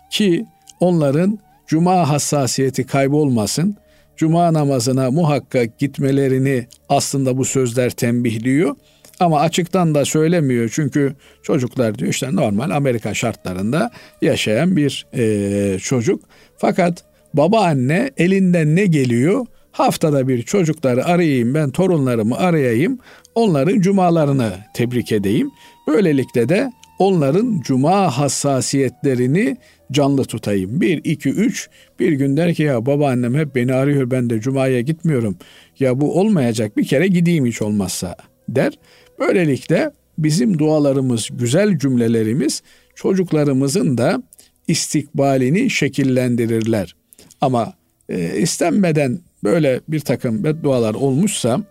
Ki 0.10 0.46
onların 0.80 1.40
cuma 1.68 2.10
hassasiyeti 2.10 2.86
kaybolmasın. 2.86 3.78
Cuma 4.18 4.54
namazına 4.54 5.12
muhakkak 5.12 5.80
gitmelerini 5.80 6.68
aslında 6.90 7.38
bu 7.38 7.46
sözler 7.46 7.90
tembihliyor. 7.90 8.76
Ama 9.20 9.40
açıktan 9.40 9.96
da 9.96 10.06
söylemiyor 10.06 10.72
çünkü 10.74 11.16
çocuklar 11.44 11.98
diyor 11.98 12.12
işte 12.12 12.36
normal 12.36 12.70
Amerika 12.70 13.14
şartlarında 13.14 13.92
yaşayan 14.22 14.76
bir 14.76 15.08
e, 15.14 15.80
çocuk. 15.80 16.24
Fakat 16.58 17.04
baba 17.34 17.62
anne 17.62 18.12
elinden 18.18 18.76
ne 18.76 18.86
geliyor 18.86 19.46
Haftada 19.72 20.28
bir 20.28 20.42
çocukları 20.42 21.06
arayayım 21.06 21.54
ben 21.54 21.72
torunlarımı 21.72 22.38
arayayım 22.38 23.00
onların 23.36 23.80
cumalarını 23.80 24.54
tebrik 24.74 25.12
edeyim. 25.12 25.52
Böylelikle 25.88 26.50
de 26.50 26.72
onların 27.00 27.62
cuma 27.62 28.18
hassasiyetlerini 28.18 29.58
canlı 29.92 30.26
tutayım. 30.26 30.82
Bir, 30.82 31.02
iki, 31.04 31.30
üç 31.30 31.70
bir 32.00 32.12
gün 32.12 32.38
der 32.38 32.54
ki 32.54 32.64
ya 32.64 32.86
babaannem 32.86 33.36
hep 33.36 33.56
beni 33.56 33.74
arıyor 33.74 34.12
ben 34.12 34.30
de 34.30 34.42
cumaya 34.42 34.82
gitmiyorum. 34.82 35.38
Ya 35.80 36.02
bu 36.02 36.20
olmayacak 36.20 36.78
bir 36.78 36.86
kere 36.86 37.08
gideyim 37.08 37.46
hiç 37.46 37.62
olmazsa 37.62 38.16
der. 38.50 38.74
Böylelikle 39.20 39.92
bizim 40.18 40.60
dualarımız, 40.60 41.30
güzel 41.32 41.80
cümlelerimiz 41.80 42.64
çocuklarımızın 42.96 43.98
da 43.98 44.24
istikbalini 44.68 45.70
şekillendirirler. 45.70 46.96
Ama 47.42 47.74
e, 48.10 48.40
istenmeden 48.40 49.20
böyle 49.44 49.82
bir 49.88 50.00
takım 50.00 50.44
beddualar 50.44 50.94
olmuşsa 50.94 51.62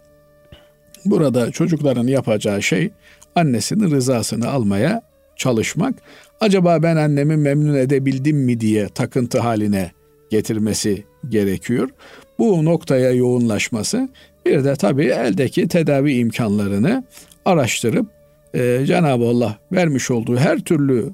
burada 1.04 1.50
çocukların 1.50 2.06
yapacağı 2.06 2.62
şey 2.62 2.90
annesinin 3.35 3.90
rızasını 3.90 4.50
almaya 4.50 5.02
çalışmak. 5.37 5.94
Acaba 6.40 6.83
ben 6.83 6.96
annemi 6.96 7.37
memnun 7.37 7.74
edebildim 7.74 8.37
mi 8.37 8.61
diye 8.61 8.88
takıntı 8.88 9.38
haline 9.40 9.90
getirmesi 10.30 11.04
gerekiyor. 11.28 11.88
Bu 12.38 12.64
noktaya 12.64 13.11
yoğunlaşması 13.11 14.09
bir 14.46 14.64
de 14.64 14.76
tabii 14.76 15.04
eldeki 15.04 15.68
tedavi 15.68 16.12
imkanlarını 16.12 17.04
araştırıp 17.44 18.06
e, 18.54 18.83
Cenab-ı 18.87 19.24
Allah 19.24 19.59
vermiş 19.72 20.11
olduğu 20.11 20.37
her 20.37 20.59
türlü 20.59 21.12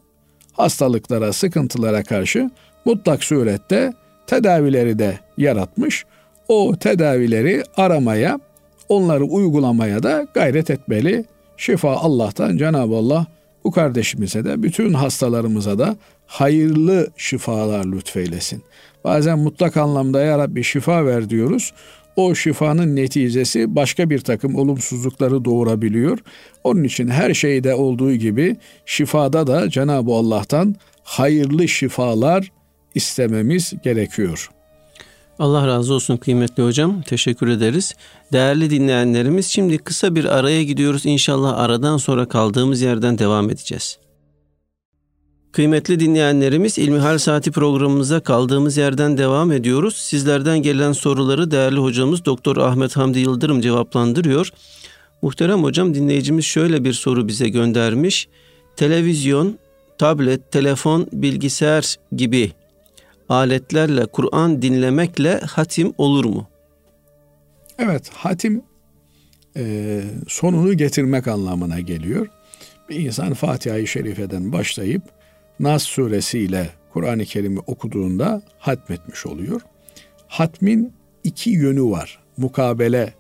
hastalıklara, 0.53 1.33
sıkıntılara 1.33 2.03
karşı 2.03 2.51
mutlak 2.85 3.25
surette 3.25 3.93
tedavileri 4.27 4.99
de 4.99 5.19
yaratmış. 5.39 6.05
O 6.49 6.77
tedavileri 6.77 7.63
aramaya, 7.77 8.41
onları 8.89 9.25
uygulamaya 9.25 10.03
da 10.03 10.27
gayret 10.35 10.71
etmeli. 10.71 11.25
Şifa 11.57 11.97
Allah'tan 11.97 12.57
Cenab-ı 12.57 12.97
Allah 12.97 13.27
bu 13.65 13.71
kardeşimize 13.71 14.45
de 14.45 14.63
bütün 14.63 14.93
hastalarımıza 14.93 15.79
da 15.79 15.97
hayırlı 16.27 17.11
şifalar 17.17 17.85
lütfeylesin. 17.85 18.63
Bazen 19.05 19.39
mutlak 19.39 19.77
anlamda 19.77 20.21
ya 20.21 20.39
Rabbi 20.39 20.65
şifa 20.65 21.07
ver 21.07 21.31
diyoruz. 21.31 21.73
O 22.17 22.35
şifanın 22.35 22.97
neticesi 22.97 23.77
başka 23.77 24.11
bir 24.11 24.19
takım 24.19 24.57
olumsuzlukları 24.57 25.45
doğurabiliyor. 25.45 26.19
Onun 26.65 26.85
için 26.85 27.09
her 27.09 27.35
şeyde 27.35 27.75
olduğu 27.75 28.13
gibi 28.15 28.57
şifada 28.87 29.47
da 29.47 29.71
Cenab-ı 29.71 30.13
Allah'tan 30.13 30.75
hayırlı 31.03 31.69
şifalar 31.69 32.53
istememiz 32.95 33.73
gerekiyor. 33.83 34.51
Allah 35.39 35.67
razı 35.67 35.95
olsun 35.95 36.17
kıymetli 36.17 36.63
hocam. 36.63 37.03
Teşekkür 37.03 37.49
ederiz. 37.49 37.95
Değerli 38.33 38.71
dinleyenlerimiz 38.71 39.47
şimdi 39.47 39.79
kısa 39.79 40.15
bir 40.15 40.25
araya 40.25 40.63
gidiyoruz. 40.65 41.07
İnşallah 41.07 41.59
aradan 41.59 41.97
sonra 41.97 42.29
kaldığımız 42.29 42.81
yerden 42.81 43.19
devam 43.19 43.51
edeceğiz. 43.51 43.99
Kıymetli 45.53 46.01
dinleyenlerimiz 46.01 46.79
İlmihal 46.79 47.19
Saati 47.19 47.51
programımıza 47.51 48.21
kaldığımız 48.21 48.77
yerden 48.77 49.19
devam 49.19 49.53
ediyoruz. 49.53 49.97
Sizlerden 49.97 50.63
gelen 50.63 50.93
soruları 50.93 51.51
değerli 51.51 51.79
hocamız 51.79 52.25
Doktor 52.25 52.57
Ahmet 52.57 52.97
Hamdi 52.97 53.19
Yıldırım 53.19 53.61
cevaplandırıyor. 53.61 54.51
Muhterem 55.23 55.63
hocam 55.63 55.95
dinleyicimiz 55.95 56.45
şöyle 56.45 56.85
bir 56.85 56.93
soru 56.93 57.29
bize 57.29 57.49
göndermiş. 57.49 58.29
Televizyon, 58.77 59.59
tablet, 59.99 60.53
telefon, 60.53 61.07
bilgisayar 61.13 61.97
gibi 62.13 62.53
aletlerle 63.29 64.07
Kur'an 64.07 64.63
dinlemekle 64.63 65.41
hatim 65.41 65.93
olur 65.99 66.25
mu? 66.25 66.47
Evet, 67.79 68.09
hatim 68.09 68.63
e, 69.57 70.03
sonunu 70.29 70.75
getirmek 70.75 71.29
anlamına 71.29 71.81
geliyor. 71.81 72.27
Bir 72.89 72.97
insan 72.97 73.35
Fatiha-i 73.35 73.87
Şerife'den 73.87 74.53
başlayıp 74.53 75.03
Nas 75.61 75.83
suresiyle 75.83 76.71
Kur'an-ı 76.93 77.25
Kerim'i 77.25 77.59
okuduğunda 77.59 78.43
hatmetmiş 78.59 79.27
oluyor. 79.27 79.61
Hatmin 80.29 80.93
iki 81.25 81.51
yönü 81.51 81.83
var. 81.83 82.19
Mukabele 82.37 83.15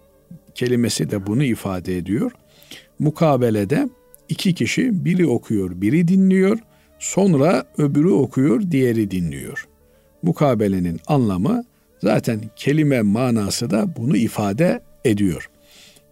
kelimesi 0.54 1.10
de 1.10 1.26
bunu 1.26 1.44
ifade 1.44 1.96
ediyor. 1.96 2.32
Mukabelede 2.98 3.88
iki 4.28 4.54
kişi 4.54 5.04
biri 5.04 5.26
okuyor, 5.26 5.80
biri 5.80 6.08
dinliyor. 6.08 6.58
Sonra 6.98 7.66
öbürü 7.78 8.08
okuyor, 8.08 8.70
diğeri 8.70 9.10
dinliyor. 9.10 9.68
Mukabelenin 10.26 11.00
anlamı 11.06 11.64
zaten 12.02 12.40
kelime 12.56 13.02
manası 13.02 13.70
da 13.70 13.96
bunu 13.96 14.16
ifade 14.16 14.80
ediyor. 15.04 15.50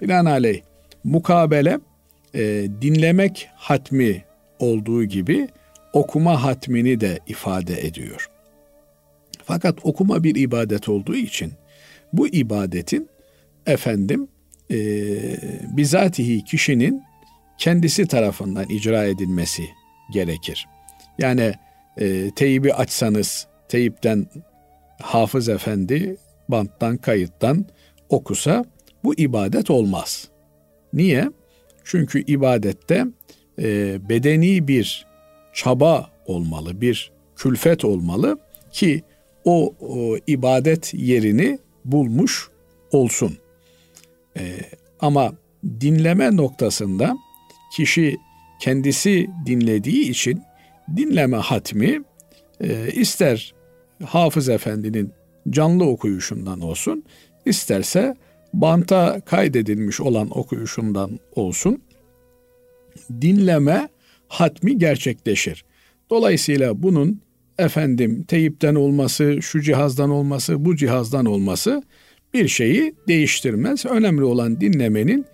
Binaenaleyh 0.00 0.60
mukabele 1.04 1.78
e, 2.34 2.68
dinlemek 2.82 3.48
hatmi 3.54 4.24
olduğu 4.58 5.04
gibi 5.04 5.48
okuma 5.92 6.42
hatmini 6.42 7.00
de 7.00 7.18
ifade 7.26 7.86
ediyor. 7.86 8.30
Fakat 9.44 9.78
okuma 9.82 10.24
bir 10.24 10.34
ibadet 10.34 10.88
olduğu 10.88 11.16
için 11.16 11.52
bu 12.12 12.28
ibadetin 12.28 13.08
efendim 13.66 14.28
e, 14.70 14.76
bizatihi 15.76 16.44
kişinin 16.44 17.02
kendisi 17.58 18.06
tarafından 18.06 18.68
icra 18.68 19.04
edilmesi 19.04 19.62
gerekir. 20.12 20.66
Yani 21.18 21.54
e, 22.00 22.30
teybi 22.30 22.74
açsanız 22.74 23.46
teyipten 23.68 24.26
hafız 25.02 25.48
efendi 25.48 26.16
banttan 26.48 26.96
kayıttan 26.96 27.66
okusa 28.08 28.64
bu 29.04 29.14
ibadet 29.14 29.70
olmaz. 29.70 30.28
Niye? 30.92 31.30
Çünkü 31.84 32.24
ibadette 32.26 33.04
e, 33.58 33.98
bedeni 34.08 34.68
bir 34.68 35.06
çaba 35.52 36.10
olmalı, 36.26 36.80
bir 36.80 37.12
külfet 37.36 37.84
olmalı 37.84 38.38
ki 38.72 39.02
o, 39.44 39.74
o 39.80 40.16
ibadet 40.26 40.94
yerini 40.94 41.58
bulmuş 41.84 42.48
olsun. 42.92 43.38
Ee, 44.38 44.56
ama 45.00 45.32
dinleme 45.80 46.36
noktasında 46.36 47.16
kişi 47.76 48.16
kendisi 48.60 49.30
dinlediği 49.46 50.10
için 50.10 50.42
dinleme 50.96 51.36
hatmi 51.36 52.02
e, 52.60 52.90
ister 52.92 53.53
Hafız 54.04 54.48
Efendi'nin 54.48 55.12
canlı 55.50 55.84
okuyuşundan 55.84 56.60
olsun, 56.60 57.04
isterse 57.46 58.16
banta 58.54 59.20
kaydedilmiş 59.20 60.00
olan 60.00 60.38
okuyuşundan 60.38 61.18
olsun. 61.34 61.82
Dinleme 63.20 63.88
hatmi 64.28 64.78
gerçekleşir. 64.78 65.64
Dolayısıyla 66.10 66.82
bunun 66.82 67.20
efendim 67.58 68.24
teyipten 68.28 68.74
olması, 68.74 69.38
şu 69.42 69.60
cihazdan 69.60 70.10
olması, 70.10 70.64
bu 70.64 70.76
cihazdan 70.76 71.26
olması 71.26 71.82
bir 72.34 72.48
şeyi 72.48 72.94
değiştirmez. 73.08 73.86
Önemli 73.86 74.24
olan 74.24 74.60
dinlemenin 74.60 75.26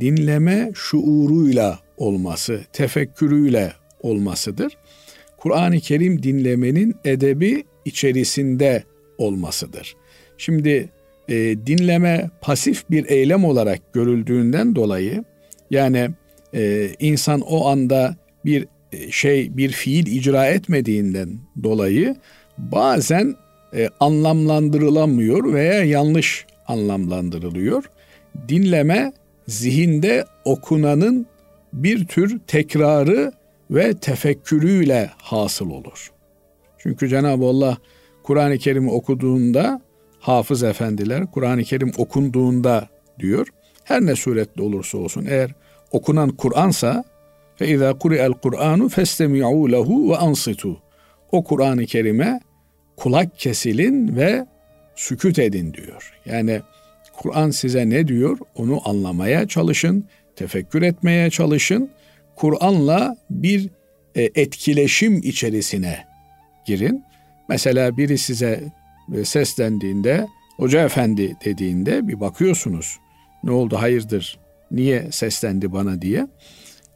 dinleme 0.00 0.70
şuuruyla 0.74 1.78
olması, 1.96 2.60
tefekkürüyle 2.72 3.72
olmasıdır. 4.02 4.76
Kur'an-ı 5.36 5.80
Kerim 5.80 6.22
dinlemenin 6.22 6.94
edebi 7.04 7.64
içerisinde 7.88 8.84
olmasıdır. 9.18 9.96
Şimdi 10.38 10.88
e, 11.28 11.34
dinleme 11.66 12.30
pasif 12.40 12.90
bir 12.90 13.08
eylem 13.08 13.44
olarak 13.44 13.92
görüldüğünden 13.92 14.74
dolayı 14.74 15.24
yani 15.70 16.10
e, 16.54 16.90
insan 16.98 17.40
o 17.40 17.66
anda 17.66 18.16
bir 18.44 18.66
e, 18.92 19.10
şey 19.10 19.56
bir 19.56 19.70
fiil 19.70 20.06
icra 20.06 20.46
etmediğinden 20.46 21.38
dolayı 21.62 22.16
bazen 22.58 23.34
e, 23.76 23.88
anlamlandırılamıyor 24.00 25.52
veya 25.52 25.84
yanlış 25.84 26.46
anlamlandırılıyor. 26.66 27.84
Dinleme 28.48 29.12
zihinde 29.46 30.24
okunanın 30.44 31.26
bir 31.72 32.06
tür 32.06 32.38
tekrarı 32.46 33.32
ve 33.70 33.94
tefekkürüyle 33.94 35.10
hasıl 35.16 35.70
olur. 35.70 36.10
Çünkü 36.78 37.08
Cenab-ı 37.08 37.44
Allah 37.44 37.78
Kur'an-ı 38.22 38.58
Kerim'i 38.58 38.90
okuduğunda 38.90 39.80
hafız 40.18 40.62
efendiler 40.62 41.30
Kur'an-ı 41.30 41.64
Kerim 41.64 41.92
okunduğunda 41.98 42.88
diyor. 43.18 43.48
Her 43.84 44.00
ne 44.00 44.16
suretle 44.16 44.62
olursa 44.62 44.98
olsun 44.98 45.26
eğer 45.28 45.50
okunan 45.90 46.30
Kur'ansa 46.30 47.04
fe 47.56 47.68
izâ 47.68 47.98
kuri'el 47.98 48.32
Kur'anu 48.32 48.88
festemi'û 48.88 49.72
lehu 49.72 50.10
ve 50.10 50.16
ansitu. 50.16 50.82
O 51.32 51.44
Kur'an-ı 51.44 51.86
Kerim'e 51.86 52.40
kulak 52.96 53.38
kesilin 53.38 54.16
ve 54.16 54.46
sükut 54.94 55.38
edin 55.38 55.74
diyor. 55.74 56.12
Yani 56.26 56.60
Kur'an 57.12 57.50
size 57.50 57.90
ne 57.90 58.08
diyor? 58.08 58.38
Onu 58.54 58.88
anlamaya 58.88 59.48
çalışın, 59.48 60.04
tefekkür 60.36 60.82
etmeye 60.82 61.30
çalışın. 61.30 61.90
Kur'an'la 62.36 63.16
bir 63.30 63.70
e, 64.14 64.22
etkileşim 64.22 65.20
içerisine 65.22 66.07
girin. 66.68 67.04
Mesela 67.48 67.96
biri 67.96 68.18
size 68.18 68.72
e, 69.14 69.24
seslendiğinde, 69.24 70.26
Hoca 70.56 70.84
Efendi 70.84 71.36
dediğinde 71.44 72.08
bir 72.08 72.20
bakıyorsunuz. 72.20 72.98
Ne 73.44 73.50
oldu 73.50 73.76
hayırdır, 73.76 74.38
niye 74.70 75.12
seslendi 75.12 75.72
bana 75.72 76.02
diye. 76.02 76.26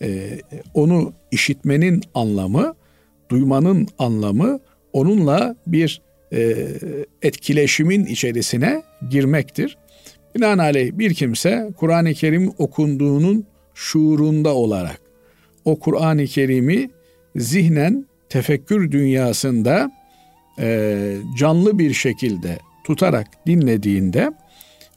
Ee, 0.03 0.39
onu 0.75 1.13
işitmenin 1.31 2.03
anlamı, 2.15 2.75
duymanın 3.31 3.89
anlamı 3.99 4.61
onunla 4.93 5.57
bir 5.67 6.03
e, 6.33 6.69
etkileşimin 7.23 8.05
içerisine 8.05 8.83
girmektir. 9.11 9.79
Binaenaleyh 10.35 10.93
bir 10.99 11.15
kimse 11.15 11.71
Kur'an-ı 11.77 12.15
Kerim 12.15 12.53
okunduğunun 12.59 13.47
şuurunda 13.75 14.55
olarak 14.55 15.01
o 15.65 15.79
Kur'an-ı 15.79 16.25
Kerim'i 16.25 16.91
zihnen 17.37 18.07
tefekkür 18.33 18.91
dünyasında 18.91 19.93
e, 20.59 21.17
canlı 21.37 21.79
bir 21.79 21.93
şekilde 21.95 22.59
tutarak 22.85 23.27
dinlediğinde 23.47 24.33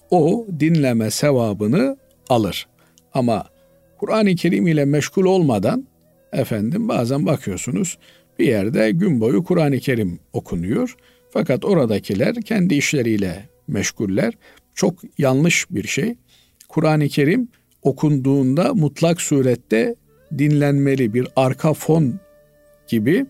o 0.09 0.47
dinleme 0.59 1.11
sevabını 1.11 1.97
alır. 2.29 2.67
Ama 3.13 3.45
Kur'an-ı 3.97 4.35
Kerim 4.35 4.67
ile 4.67 4.85
meşgul 4.85 5.25
olmadan 5.25 5.87
efendim 6.33 6.87
bazen 6.87 7.25
bakıyorsunuz 7.25 7.97
bir 8.39 8.47
yerde 8.47 8.91
gün 8.91 9.21
boyu 9.21 9.43
Kur'an-ı 9.43 9.79
Kerim 9.79 10.19
okunuyor. 10.33 10.95
Fakat 11.29 11.65
oradakiler 11.65 12.41
kendi 12.41 12.75
işleriyle 12.75 13.49
meşguller. 13.67 14.33
Çok 14.75 14.99
yanlış 15.17 15.65
bir 15.69 15.87
şey. 15.87 16.15
Kur'an-ı 16.69 17.07
Kerim 17.07 17.47
okunduğunda 17.81 18.73
mutlak 18.73 19.21
surette 19.21 19.95
dinlenmeli 20.37 21.13
bir 21.13 21.27
arka 21.35 21.73
fon 21.73 22.19
gibi 22.87 23.25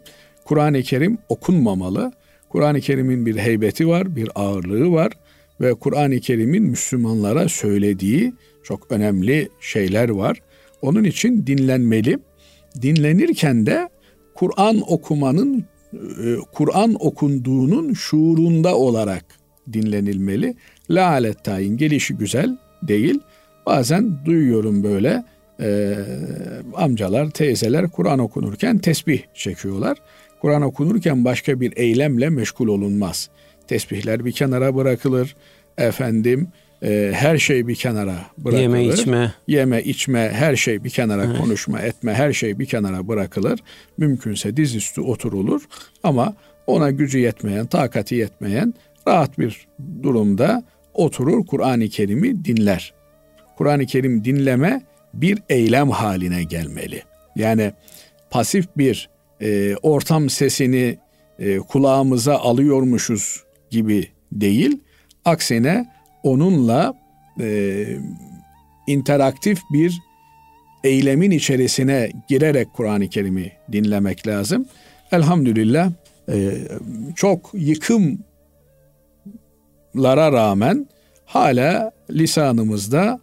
Kur'an-ı 0.45 0.81
Kerim 0.81 1.17
okunmamalı. 1.29 2.11
Kur'an-ı 2.49 2.81
Kerim'in 2.81 3.25
bir 3.25 3.37
heybeti 3.37 3.87
var, 3.87 4.15
bir 4.15 4.29
ağırlığı 4.35 4.91
var 4.91 5.11
ve 5.61 5.73
Kur'an-ı 5.73 6.19
Kerim'in 6.19 6.63
Müslümanlara 6.63 7.49
söylediği 7.49 8.33
çok 8.63 8.91
önemli 8.91 9.49
şeyler 9.59 10.09
var. 10.09 10.41
Onun 10.81 11.03
için 11.03 11.47
dinlenmeli. 11.47 12.19
Dinlenirken 12.81 13.65
de 13.65 13.89
Kur'an 14.33 14.81
okumanın 14.87 15.65
e, 15.93 16.35
Kur'an 16.51 16.95
okunduğunun 16.99 17.93
şuurunda 17.93 18.77
olarak 18.77 19.25
dinlenilmeli. 19.73 20.55
La 20.89 21.09
alet 21.09 21.43
tayin 21.43 21.77
gelişi 21.77 22.13
güzel 22.13 22.57
değil. 22.83 23.19
Bazen 23.65 24.25
duyuyorum 24.25 24.83
böyle 24.83 25.23
e, 25.59 25.95
amcalar, 26.75 27.29
teyzeler 27.29 27.89
Kur'an 27.89 28.19
okunurken 28.19 28.77
tesbih 28.77 29.21
çekiyorlar. 29.33 29.97
Kur'an 30.41 30.61
okunurken 30.61 31.25
başka 31.25 31.59
bir 31.61 31.73
eylemle 31.77 32.29
meşgul 32.29 32.67
olunmaz. 32.67 33.29
Tesbihler 33.67 34.25
bir 34.25 34.31
kenara 34.31 34.75
bırakılır. 34.75 35.35
Efendim 35.77 36.47
e, 36.83 37.11
her 37.15 37.37
şey 37.37 37.67
bir 37.67 37.75
kenara 37.75 38.15
bırakılır. 38.37 38.61
Yeme 38.61 38.85
içme. 38.85 39.33
Yeme 39.47 39.83
içme 39.83 40.29
her 40.33 40.55
şey 40.55 40.83
bir 40.83 40.89
kenara 40.89 41.25
evet. 41.25 41.37
konuşma 41.37 41.79
etme 41.79 42.13
her 42.13 42.33
şey 42.33 42.59
bir 42.59 42.65
kenara 42.65 43.07
bırakılır. 43.07 43.59
Mümkünse 43.97 44.57
dizüstü 44.57 45.01
oturulur 45.01 45.61
ama 46.03 46.35
ona 46.67 46.91
gücü 46.91 47.19
yetmeyen, 47.19 47.65
takati 47.65 48.15
yetmeyen 48.15 48.73
rahat 49.07 49.39
bir 49.39 49.67
durumda 50.03 50.63
oturur 50.93 51.45
Kur'an-ı 51.45 51.89
Kerim'i 51.89 52.45
dinler. 52.45 52.93
Kur'an-ı 53.57 53.85
Kerim 53.85 54.25
dinleme 54.25 54.81
bir 55.15 55.39
eylem 55.49 55.89
haline 55.89 56.43
gelmeli. 56.43 57.03
Yani 57.35 57.71
pasif 58.29 58.67
bir 58.77 59.09
e, 59.41 59.75
ortam 59.75 60.29
sesini 60.29 60.97
e, 61.39 61.57
kulağımıza 61.57 62.35
alıyormuşuz 62.35 63.43
gibi 63.69 64.07
değil. 64.31 64.81
Aksine 65.25 65.85
onunla 66.23 66.93
e, 67.39 67.85
interaktif 68.87 69.61
bir 69.73 69.99
eylemin 70.83 71.31
içerisine 71.31 72.11
girerek 72.29 72.73
Kur'an-ı 72.73 73.09
Kerim'i 73.09 73.51
dinlemek 73.71 74.27
lazım. 74.27 74.65
Elhamdülillah 75.11 75.91
e, 76.29 76.53
çok 77.15 77.51
yıkımlara 77.53 78.21
rağmen 80.31 80.87
hala 81.25 81.91
lisanımızda 82.11 83.19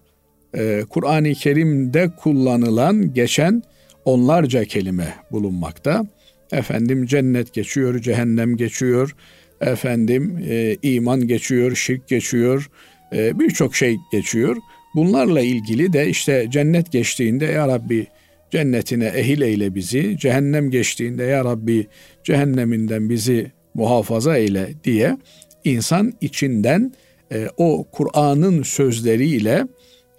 e, 0.54 0.84
Kur'an-ı 0.90 1.32
Kerim'de 1.32 2.10
kullanılan 2.16 3.14
geçen 3.14 3.62
onlarca 4.04 4.64
kelime 4.64 5.14
bulunmakta. 5.30 6.04
Efendim 6.52 7.06
cennet 7.06 7.54
geçiyor, 7.54 8.00
cehennem 8.00 8.56
geçiyor, 8.56 9.16
efendim 9.60 10.38
e, 10.48 10.76
iman 10.82 11.26
geçiyor, 11.26 11.76
şirk 11.76 12.08
geçiyor, 12.08 12.70
e, 13.12 13.38
birçok 13.38 13.76
şey 13.76 13.96
geçiyor. 14.12 14.56
Bunlarla 14.94 15.40
ilgili 15.40 15.92
de 15.92 16.08
işte 16.08 16.46
cennet 16.50 16.92
geçtiğinde 16.92 17.44
ya 17.44 17.68
Rabbi 17.68 18.06
cennetine 18.50 19.06
ehil 19.06 19.40
eyle 19.40 19.74
bizi, 19.74 20.18
cehennem 20.18 20.70
geçtiğinde 20.70 21.24
ya 21.24 21.44
Rabbi 21.44 21.86
cehenneminden 22.24 23.10
bizi 23.10 23.52
muhafaza 23.74 24.36
eyle 24.36 24.68
diye 24.84 25.18
insan 25.64 26.12
içinden 26.20 26.92
e, 27.32 27.48
o 27.56 27.86
Kur'an'ın 27.92 28.62
sözleriyle 28.62 29.66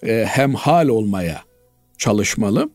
e, 0.05 0.25
hemhal 0.25 0.87
olmaya 0.87 1.41
çalışmalı. 1.97 2.69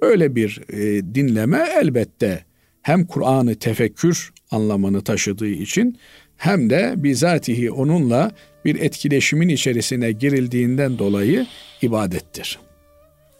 Böyle 0.00 0.34
bir 0.34 0.60
e, 0.72 1.14
dinleme 1.14 1.68
elbette 1.82 2.44
hem 2.82 3.06
Kur'an'ı 3.06 3.54
tefekkür 3.54 4.32
anlamını 4.50 5.04
taşıdığı 5.04 5.48
için 5.48 5.98
hem 6.36 6.70
de 6.70 6.94
bizatihi 6.96 7.70
onunla 7.70 8.32
bir 8.64 8.80
etkileşimin 8.80 9.48
içerisine 9.48 10.12
girildiğinden 10.12 10.98
dolayı 10.98 11.46
ibadettir. 11.82 12.58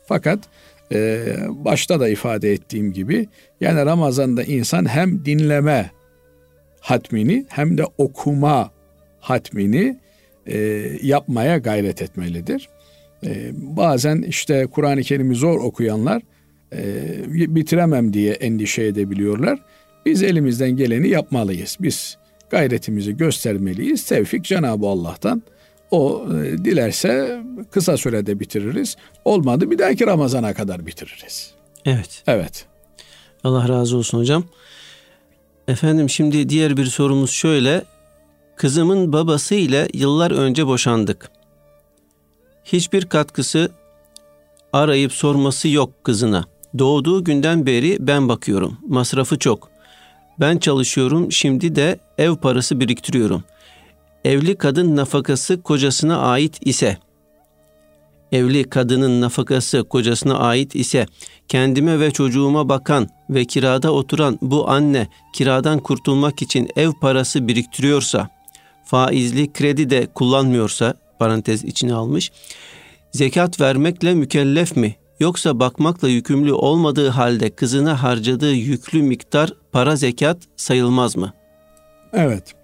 Fakat 0.07 0.39
e, 0.93 1.27
başta 1.49 2.01
da 2.01 2.09
ifade 2.09 2.53
ettiğim 2.53 2.93
gibi 2.93 3.29
yani 3.61 3.87
Ramazan'da 3.87 4.45
insan 4.45 4.89
hem 4.89 5.25
dinleme 5.25 5.91
hatmini 6.81 7.47
hem 7.49 7.79
de 7.79 7.85
okuma 7.99 8.71
hatmini 9.21 10.01
e, 10.47 10.59
yapmaya 11.03 11.59
gayret 11.59 12.03
etmelidir. 12.03 12.69
E, 13.27 13.51
bazen 13.55 14.23
işte 14.23 14.67
Kur'an-ı 14.67 15.03
Kerim'i 15.03 15.35
zor 15.35 15.61
okuyanlar 15.61 16.23
e, 16.73 17.55
bitiremem 17.55 18.13
diye 18.13 18.33
endişe 18.33 18.83
edebiliyorlar. 18.83 19.59
Biz 20.07 20.23
elimizden 20.23 20.71
geleni 20.71 21.09
yapmalıyız. 21.09 21.77
Biz 21.81 22.19
gayretimizi 22.51 23.17
göstermeliyiz. 23.17 24.05
Tevfik 24.05 24.45
Cenab-ı 24.45 24.87
Allah'tan. 24.87 25.43
O 25.91 26.27
e, 26.45 26.65
dilerse 26.65 27.43
kısa 27.71 27.97
sürede 27.97 28.41
bitiririz. 28.41 28.97
Olmadı 29.25 29.71
bir 29.71 29.79
dahaki 29.79 30.07
Ramazan'a 30.07 30.55
kadar 30.55 30.87
bitiririz. 30.87 31.55
Evet. 31.85 32.23
Evet. 32.27 32.67
Allah 33.45 33.69
razı 33.69 33.97
olsun 33.97 34.19
hocam. 34.19 34.45
Efendim 35.69 36.11
şimdi 36.11 36.49
diğer 36.49 36.77
bir 36.77 36.85
sorumuz 36.85 37.31
şöyle. 37.31 37.85
Kızımın 38.57 39.13
babası 39.13 39.55
ile 39.55 39.89
yıllar 39.95 40.31
önce 40.31 40.67
boşandık. 40.67 41.31
Hiçbir 42.65 43.05
katkısı 43.05 43.73
arayıp 44.73 45.13
sorması 45.13 45.69
yok 45.69 46.05
kızına. 46.05 46.45
Doğduğu 46.79 47.25
günden 47.25 47.67
beri 47.67 47.97
ben 48.01 48.29
bakıyorum. 48.29 48.79
Masrafı 48.87 49.39
çok. 49.39 49.71
Ben 50.41 50.59
çalışıyorum, 50.59 51.33
şimdi 51.33 51.77
de 51.77 51.99
ev 52.19 52.37
parası 52.37 52.81
biriktiriyorum. 52.81 53.45
Evli 54.25 54.57
kadın 54.57 54.97
nafakası 54.97 55.63
kocasına 55.63 56.19
ait 56.19 56.59
ise 56.67 56.99
evli 58.33 58.65
kadının 58.65 59.21
nafakası 59.21 59.85
kocasına 59.85 60.39
ait 60.39 60.75
ise 60.75 61.07
kendime 61.49 62.01
ve 62.01 62.11
çocuğuma 62.11 62.69
bakan 62.69 63.09
ve 63.31 63.45
kirada 63.45 63.93
oturan 63.93 64.39
bu 64.43 64.71
anne 64.71 65.09
kiradan 65.33 65.79
kurtulmak 65.79 66.43
için 66.43 66.69
ev 66.77 66.93
parası 67.01 67.49
biriktiriyorsa, 67.49 68.29
faizli 68.85 69.53
kredi 69.53 69.91
de 69.91 70.07
kullanmıyorsa 70.15 70.95
parantez 71.23 71.65
içine 71.65 71.95
almış. 71.95 72.33
Zekat 73.13 73.61
vermekle 73.61 74.15
mükellef 74.15 74.77
mi 74.77 74.97
Yoksa 75.23 75.61
bakmakla 75.61 76.09
yükümlü 76.09 76.53
olmadığı 76.53 77.09
halde 77.09 77.51
kızına 77.51 78.03
harcadığı 78.03 78.53
yüklü 78.53 79.03
miktar 79.03 79.53
para 79.73 79.97
zekat 79.97 80.39
sayılmaz 80.57 81.17
mı? 81.17 81.33
Evet. 82.13 82.55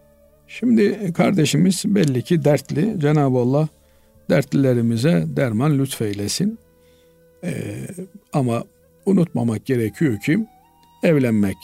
Şimdi 0.48 1.12
kardeşimiz 1.12 1.82
belli 1.86 2.22
ki 2.22 2.44
dertli. 2.44 2.94
Cenab-ı 3.00 3.38
Allah 3.38 3.68
dertlilerimize 4.30 5.24
derman 5.26 5.78
lütfeylesin. 5.78 6.58
Ee, 7.44 7.52
ama 8.32 8.64
unutmamak 9.06 9.66
gerekiyor 9.66 10.20
ki 10.20 10.46
evlenmek 11.02 11.56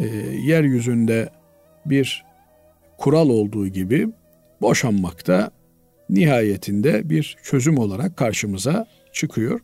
e, 0.00 0.06
yeryüzünde 0.46 1.30
bir 1.86 2.24
kural 2.98 3.28
olduğu 3.28 3.68
gibi 3.68 4.08
boşanmak 4.60 5.26
da 5.26 5.50
nihayetinde 6.10 7.10
bir 7.10 7.36
çözüm 7.42 7.78
olarak 7.78 8.16
karşımıza 8.16 8.86
çıkıyor. 9.12 9.60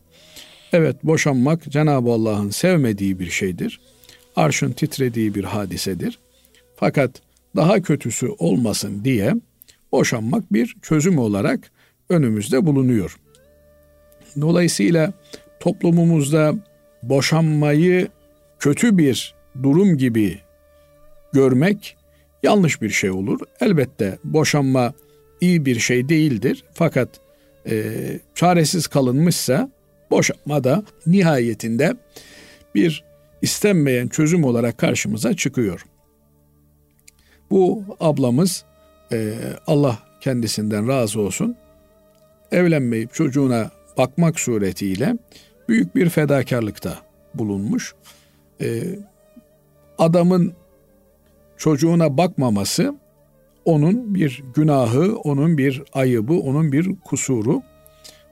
Evet 0.73 1.03
boşanmak 1.03 1.71
Cenab-ı 1.71 2.11
Allah'ın 2.11 2.49
sevmediği 2.49 3.19
bir 3.19 3.29
şeydir. 3.29 3.79
Arşın 4.35 4.71
titrediği 4.71 5.35
bir 5.35 5.43
hadisedir. 5.43 6.19
Fakat 6.75 7.21
daha 7.55 7.81
kötüsü 7.81 8.27
olmasın 8.39 9.03
diye 9.03 9.33
boşanmak 9.91 10.53
bir 10.53 10.75
çözüm 10.81 11.17
olarak 11.17 11.71
önümüzde 12.09 12.65
bulunuyor. 12.65 13.19
Dolayısıyla 14.41 15.13
toplumumuzda 15.59 16.55
boşanmayı 17.03 18.07
kötü 18.59 18.97
bir 18.97 19.35
durum 19.63 19.97
gibi 19.97 20.39
görmek 21.33 21.97
yanlış 22.43 22.81
bir 22.81 22.89
şey 22.89 23.09
olur. 23.09 23.39
Elbette 23.59 24.17
boşanma 24.23 24.93
iyi 25.41 25.65
bir 25.65 25.79
şey 25.79 26.09
değildir. 26.09 26.63
Fakat 26.73 27.09
e, 27.69 27.93
çaresiz 28.35 28.87
kalınmışsa 28.87 29.69
Boşanma 30.11 30.63
da 30.63 30.83
nihayetinde 31.05 31.95
bir 32.75 33.03
istenmeyen 33.41 34.07
çözüm 34.07 34.43
olarak 34.43 34.77
karşımıza 34.77 35.33
çıkıyor. 35.33 35.85
Bu 37.51 37.83
ablamız 37.99 38.65
e, 39.11 39.33
Allah 39.67 39.99
kendisinden 40.21 40.87
razı 40.87 41.21
olsun 41.21 41.55
evlenmeyip 42.51 43.13
çocuğuna 43.13 43.71
bakmak 43.97 44.39
suretiyle 44.39 45.17
büyük 45.69 45.95
bir 45.95 46.09
fedakarlıkta 46.09 46.97
bulunmuş. 47.33 47.95
E, 48.61 48.83
adamın 49.97 50.53
çocuğuna 51.57 52.17
bakmaması 52.17 52.95
onun 53.65 54.15
bir 54.15 54.43
günahı, 54.53 55.15
onun 55.15 55.57
bir 55.57 55.83
ayıbı, 55.93 56.33
onun 56.33 56.71
bir 56.71 56.95
kusuru. 57.05 57.61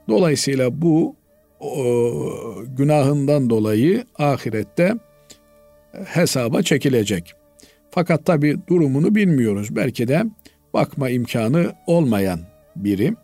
Dolayısıyla 0.08 0.82
bu 0.82 1.16
o, 1.60 1.84
günahından 2.76 3.50
dolayı 3.50 4.04
ahirette 4.18 4.94
hesaba 6.04 6.62
çekilecek. 6.62 7.34
Fakat 7.90 8.26
tabi 8.26 8.56
durumunu 8.68 9.14
bilmiyoruz. 9.14 9.76
Belki 9.76 10.08
de 10.08 10.24
bakma 10.74 11.10
imkanı 11.10 11.72
olmayan 11.86 12.40
biri. 12.76 13.14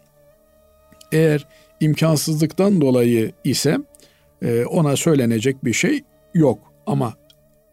Eğer 1.13 1.47
imkansızlıktan 1.81 2.81
dolayı 2.81 3.33
ise 3.45 3.79
e, 4.43 4.65
ona 4.65 4.97
söylenecek 4.97 5.65
bir 5.65 5.73
şey 5.73 6.01
yok. 6.35 6.59
Ama 6.87 7.15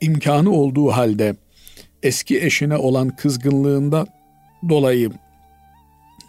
imkanı 0.02 0.52
olduğu 0.52 0.88
halde 0.88 1.36
eski 2.04 2.42
eşine 2.42 2.78
olan 2.78 3.16
kızgınlığında 3.16 4.06
dolayı 4.70 5.12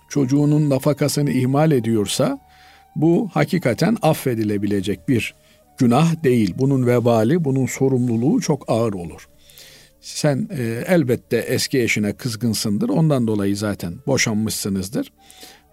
çocuğunun 0.08 0.70
nafakasını 0.70 1.30
ihmal 1.30 1.72
ediyorsa 1.72 2.38
bu 2.96 3.28
hakikaten 3.32 3.96
affedilebilecek 4.02 5.08
bir 5.08 5.34
günah 5.78 6.24
değil. 6.24 6.54
Bunun 6.58 6.86
vebali, 6.86 7.44
bunun 7.44 7.66
sorumluluğu 7.66 8.40
çok 8.40 8.64
ağır 8.68 8.92
olur. 8.92 9.28
Sen 10.00 10.48
e, 10.58 10.84
elbette 10.86 11.36
eski 11.36 11.82
eşine 11.82 12.12
kızgınsındır. 12.12 12.88
Ondan 12.88 13.26
dolayı 13.26 13.56
zaten 13.56 13.94
boşanmışsınızdır. 14.06 15.12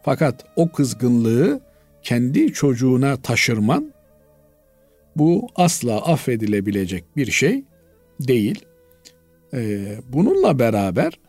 Fakat 0.03 0.45
o 0.55 0.72
kızgınlığı 0.72 1.62
kendi 2.03 2.53
çocuğuna 2.53 3.18
taşırman 3.18 3.93
bu 5.16 5.47
asla 5.55 6.05
affedilebilecek 6.05 7.18
bir 7.18 7.32
şey 7.32 7.64
değil. 8.20 8.66
E, 9.53 9.80
bununla 10.14 10.59
beraber 10.59 11.20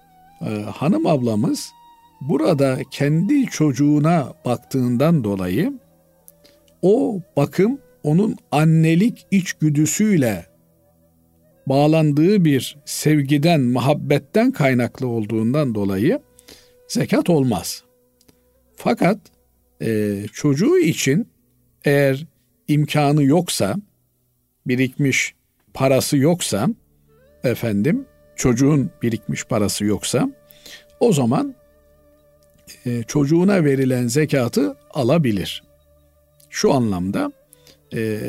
e, 0.47 0.51
hanım 0.63 1.07
ablamız 1.07 1.73
burada 2.21 2.79
kendi 2.91 3.47
çocuğuna 3.47 4.35
baktığından 4.45 5.25
dolayı 5.25 5.73
o 6.83 7.21
bakım 7.37 7.79
onun 8.03 8.37
annelik 8.51 9.27
içgüdüsüyle 9.31 10.47
bağlandığı 11.67 12.45
bir 12.45 12.77
sevgiden, 12.85 13.61
muhabbetten 13.61 14.51
kaynaklı 14.51 15.07
olduğundan 15.07 15.75
dolayı 15.75 16.21
zekat 16.89 17.31
olmaz. 17.31 17.83
Fakat 18.77 19.19
e, 19.83 20.21
çocuğu 20.33 20.79
için 20.79 21.29
eğer 21.85 22.27
imkanı 22.69 23.23
yoksa, 23.23 23.77
birikmiş 24.67 25.35
parası 25.75 26.17
yoksa, 26.17 26.69
efendim 27.45 28.07
çocuğun 28.43 28.91
birikmiş 29.03 29.45
parası 29.45 29.85
yoksa, 29.85 30.31
o 31.01 31.13
zaman 31.13 31.55
e, 32.87 33.03
çocuğuna 33.03 33.65
verilen 33.65 34.07
zekatı 34.07 34.77
alabilir. 34.91 35.63
Şu 36.51 36.73
anlamda 36.73 37.33
e, 37.95 38.21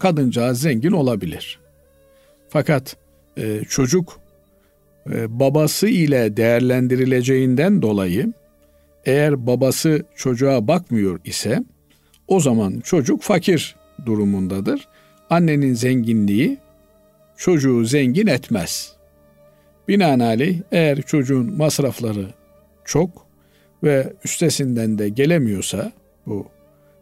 kadıncağız 0.00 0.60
zengin 0.60 0.92
olabilir. 0.92 1.58
Fakat 2.48 2.96
e, 3.36 3.62
çocuk 3.68 4.20
e, 5.10 5.40
babası 5.40 5.88
ile 5.88 6.36
değerlendirileceğinden 6.36 7.82
dolayı 7.82 8.32
eğer 9.04 9.46
babası 9.46 10.04
çocuğa 10.16 10.68
bakmıyor 10.68 11.20
ise 11.24 11.64
o 12.28 12.40
zaman 12.40 12.80
çocuk 12.80 13.22
fakir 13.22 13.76
durumundadır. 14.06 14.88
Annenin 15.30 15.74
zenginliği 15.74 16.58
çocuğu 17.36 17.84
zengin 17.84 18.26
etmez. 18.26 18.97
Binaenaleyh 19.88 20.60
eğer 20.72 21.02
çocuğun 21.02 21.56
masrafları 21.56 22.26
çok 22.84 23.26
ve 23.82 24.12
üstesinden 24.24 24.98
de 24.98 25.08
gelemiyorsa 25.08 25.92
bu 26.26 26.46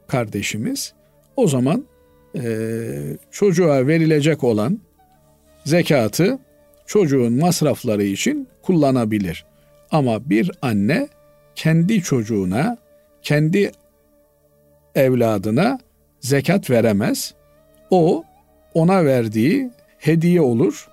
kardeşimiz 0.08 0.92
o 1.36 1.48
zaman 1.48 1.84
e, 2.34 2.48
çocuğa 3.30 3.86
verilecek 3.86 4.44
olan 4.44 4.80
zekatı 5.64 6.38
çocuğun 6.86 7.32
masrafları 7.32 8.02
için 8.02 8.48
kullanabilir. 8.62 9.44
Ama 9.90 10.30
bir 10.30 10.50
anne 10.62 11.08
kendi 11.54 12.02
çocuğuna, 12.02 12.78
kendi 13.22 13.72
evladına 14.94 15.78
zekat 16.20 16.70
veremez. 16.70 17.34
O 17.90 18.24
ona 18.74 19.04
verdiği 19.04 19.70
hediye 19.98 20.40
olur. 20.40 20.88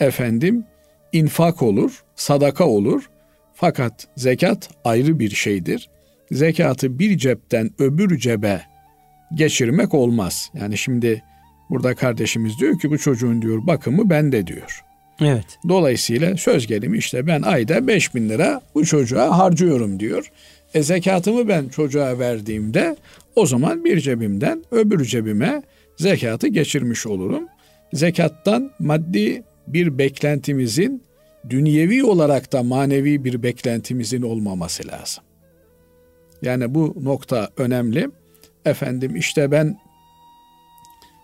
Efendim 0.00 0.64
infak 1.12 1.62
olur, 1.62 2.04
sadaka 2.16 2.68
olur. 2.68 3.10
Fakat 3.54 4.08
zekat 4.16 4.70
ayrı 4.84 5.18
bir 5.18 5.30
şeydir. 5.30 5.90
Zekatı 6.32 6.98
bir 6.98 7.18
cepten 7.18 7.70
öbür 7.78 8.18
cebe 8.18 8.62
geçirmek 9.34 9.94
olmaz. 9.94 10.50
Yani 10.54 10.78
şimdi 10.78 11.22
burada 11.70 11.94
kardeşimiz 11.94 12.58
diyor 12.58 12.78
ki 12.78 12.90
bu 12.90 12.98
çocuğun 12.98 13.42
diyor 13.42 13.66
bakımı 13.66 14.10
bende 14.10 14.46
diyor. 14.46 14.84
Evet. 15.20 15.58
Dolayısıyla 15.68 16.36
söz 16.36 16.66
gelimi 16.66 16.98
işte 16.98 17.26
ben 17.26 17.42
ayda 17.42 17.86
5 17.86 18.14
bin 18.14 18.28
lira 18.28 18.60
bu 18.74 18.84
çocuğa 18.84 19.38
harcıyorum 19.38 20.00
diyor. 20.00 20.30
E 20.74 20.82
zekatımı 20.82 21.48
ben 21.48 21.68
çocuğa 21.68 22.18
verdiğimde 22.18 22.96
o 23.36 23.46
zaman 23.46 23.84
bir 23.84 24.00
cebimden 24.00 24.64
öbür 24.70 25.04
cebime 25.04 25.62
zekatı 25.96 26.48
geçirmiş 26.48 27.06
olurum. 27.06 27.48
Zekattan 27.92 28.70
maddi 28.78 29.42
bir 29.72 29.98
beklentimizin 29.98 31.02
dünyevi 31.50 32.04
olarak 32.04 32.52
da 32.52 32.62
manevi 32.62 33.24
bir 33.24 33.42
beklentimizin 33.42 34.22
olmaması 34.22 34.88
lazım. 34.88 35.24
Yani 36.42 36.74
bu 36.74 36.96
nokta 37.02 37.50
önemli. 37.56 38.10
Efendim 38.64 39.16
işte 39.16 39.50
ben 39.50 39.78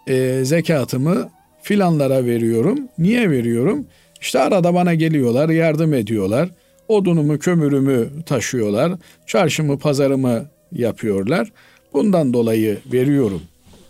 e, 0.09 0.45
zekatımı 0.45 1.31
filanlara 1.63 2.25
veriyorum. 2.25 2.79
Niye 2.99 3.31
veriyorum? 3.31 3.87
İşte 4.21 4.39
arada 4.39 4.75
bana 4.75 4.95
geliyorlar, 4.95 5.49
yardım 5.49 5.95
ediyorlar. 5.95 6.49
Odunumu, 6.89 7.39
kömürümü 7.39 8.09
taşıyorlar. 8.27 8.93
Çarşımı, 9.27 9.79
pazarımı 9.79 10.47
yapıyorlar. 10.73 11.53
Bundan 11.93 12.33
dolayı 12.33 12.79
veriyorum 12.93 13.43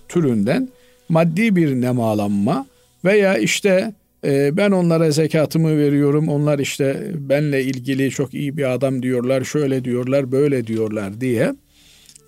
türünden 0.08 0.68
maddi 1.08 1.56
bir 1.56 1.80
nemalanma 1.80 2.66
veya 3.04 3.38
işte 3.38 3.94
ben 4.26 4.70
onlara 4.70 5.10
zekatımı 5.10 5.78
veriyorum. 5.78 6.28
Onlar 6.28 6.58
işte 6.58 7.10
benle 7.14 7.64
ilgili 7.64 8.10
çok 8.10 8.34
iyi 8.34 8.56
bir 8.56 8.72
adam 8.72 9.02
diyorlar, 9.02 9.44
şöyle 9.44 9.84
diyorlar, 9.84 10.32
böyle 10.32 10.66
diyorlar 10.66 11.20
diye 11.20 11.54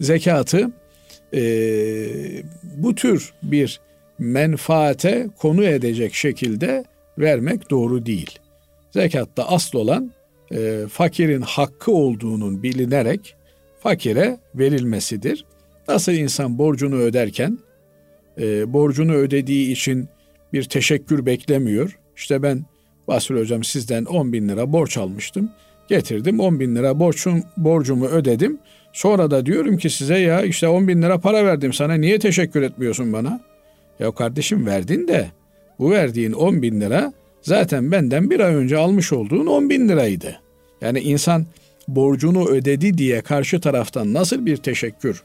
zekatı 0.01 0.70
e, 1.34 1.42
bu 2.76 2.94
tür 2.94 3.32
bir 3.42 3.80
menfaate 4.18 5.28
konu 5.38 5.64
edecek 5.64 6.14
şekilde 6.14 6.84
vermek 7.18 7.70
doğru 7.70 8.07
değil. 8.07 8.38
Zekatta 8.90 9.49
asıl 9.49 9.78
olan 9.78 10.12
e, 10.53 10.84
fakirin 10.90 11.40
hakkı 11.40 11.92
olduğunun 11.92 12.62
bilinerek 12.62 13.36
fakire 13.82 14.38
verilmesidir. 14.55 15.44
Nasıl 15.88 16.12
insan 16.12 16.59
borcunu 16.59 16.96
öderken 16.96 17.59
e, 18.40 18.72
borcunu 18.72 19.14
ödediği 19.14 19.72
için 19.72 20.09
bir 20.53 20.64
teşekkür 20.64 21.26
beklemiyor. 21.26 21.99
İşte 22.16 22.42
ben 22.42 22.64
Basri 23.09 23.40
Hocam 23.40 23.64
sizden 23.64 24.05
10 24.05 24.32
bin 24.32 24.49
lira 24.49 24.72
borç 24.72 24.99
almıştım. 24.99 25.51
Getirdim 25.88 26.40
10 26.40 26.61
bin 26.61 26.76
lira 26.76 27.01
borçum, 27.01 27.42
borcumu 27.57 28.07
ödedim. 28.07 28.59
Sonra 28.92 29.30
da 29.30 29.46
diyorum 29.46 29.76
ki 29.76 29.90
size 29.90 30.18
ya 30.18 30.42
işte 30.42 30.68
10 30.68 30.88
bin 30.88 31.03
lira 31.03 31.18
para 31.18 31.44
verdim 31.44 31.72
sana 31.72 31.94
niye 31.94 32.18
teşekkür 32.18 32.62
etmiyorsun 32.62 33.12
bana? 33.12 33.40
Ya 33.99 34.11
kardeşim 34.11 34.66
verdin 34.66 35.09
de 35.09 35.26
bu 35.78 35.90
verdiğin 35.90 36.32
10 36.32 36.62
bin 36.62 36.80
lira 36.80 37.12
zaten 37.42 37.92
benden 37.92 38.30
bir 38.30 38.40
ay 38.40 38.55
önce 38.55 38.76
almış 38.76 39.12
olduğun 39.12 39.46
10 39.46 39.70
bin 39.70 39.88
liraydı. 39.88 40.40
Yani 40.80 41.01
insan 41.01 41.46
borcunu 41.88 42.49
ödedi 42.49 42.99
diye 42.99 43.20
karşı 43.20 43.61
taraftan 43.61 44.14
nasıl 44.14 44.46
bir 44.46 44.57
teşekkür 44.57 45.22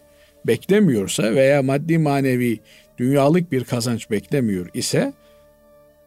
beklemiyorsa 0.48 1.36
veya 1.36 1.64
maddi 1.64 1.98
manevi 1.98 2.60
dünyalık 2.98 3.52
bir 3.52 3.64
kazanç 3.64 4.12
beklemiyor 4.12 4.70
ise 4.74 5.14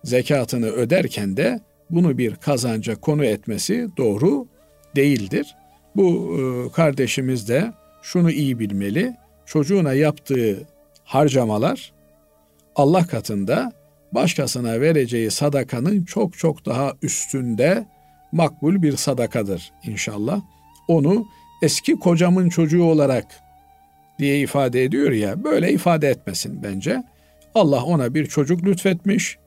zekatını 0.04 0.66
öderken 0.66 1.36
de 1.36 1.60
bunu 1.90 2.18
bir 2.18 2.36
kazanca 2.36 2.96
konu 2.96 3.24
etmesi 3.24 3.88
doğru 3.96 4.46
değildir. 4.96 5.56
Bu 5.96 6.36
e, 6.38 6.72
kardeşimiz 6.72 7.48
de 7.48 7.72
şunu 8.02 8.30
iyi 8.30 8.58
bilmeli. 8.58 9.16
Çocuğuna 9.46 9.92
yaptığı 9.92 10.66
harcamalar 11.04 11.92
Allah 12.76 13.06
katında 13.06 13.72
başkasına 14.12 14.80
vereceği 14.80 15.30
sadakanın 15.30 16.04
çok 16.04 16.38
çok 16.38 16.66
daha 16.66 16.92
üstünde 17.02 17.86
makbul 18.32 18.82
bir 18.82 18.96
sadakadır 18.96 19.72
inşallah. 19.84 20.40
Onu 20.88 21.26
eski 21.62 21.98
kocamın 21.98 22.48
çocuğu 22.48 22.84
olarak 22.84 23.26
diye 24.18 24.40
ifade 24.40 24.84
ediyor 24.84 25.12
ya 25.12 25.44
böyle 25.44 25.72
ifade 25.72 26.08
etmesin 26.08 26.62
bence. 26.62 27.02
Allah 27.54 27.84
ona 27.84 28.14
bir 28.14 28.26
çocuk 28.26 28.64
lütfetmiş. 28.64 29.38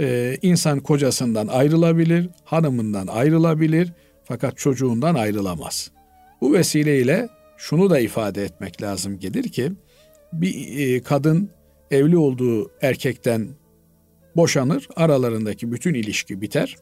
Ee, 0.00 0.36
insan 0.42 0.80
kocasından 0.80 1.46
ayrılabilir, 1.46 2.28
hanımından 2.44 3.06
ayrılabilir 3.06 3.92
fakat 4.24 4.58
çocuğundan 4.58 5.14
ayrılamaz. 5.14 5.90
Bu 6.40 6.52
vesileyle 6.52 7.28
şunu 7.56 7.90
da 7.90 8.00
ifade 8.00 8.44
etmek 8.44 8.82
lazım 8.82 9.18
gelir 9.18 9.48
ki 9.48 9.72
bir 10.32 10.78
e, 10.78 11.02
kadın 11.02 11.50
evli 11.90 12.16
olduğu 12.16 12.70
erkekten 12.82 13.48
boşanır, 14.36 14.88
aralarındaki 14.96 15.72
bütün 15.72 15.94
ilişki 15.94 16.40
biter. 16.40 16.76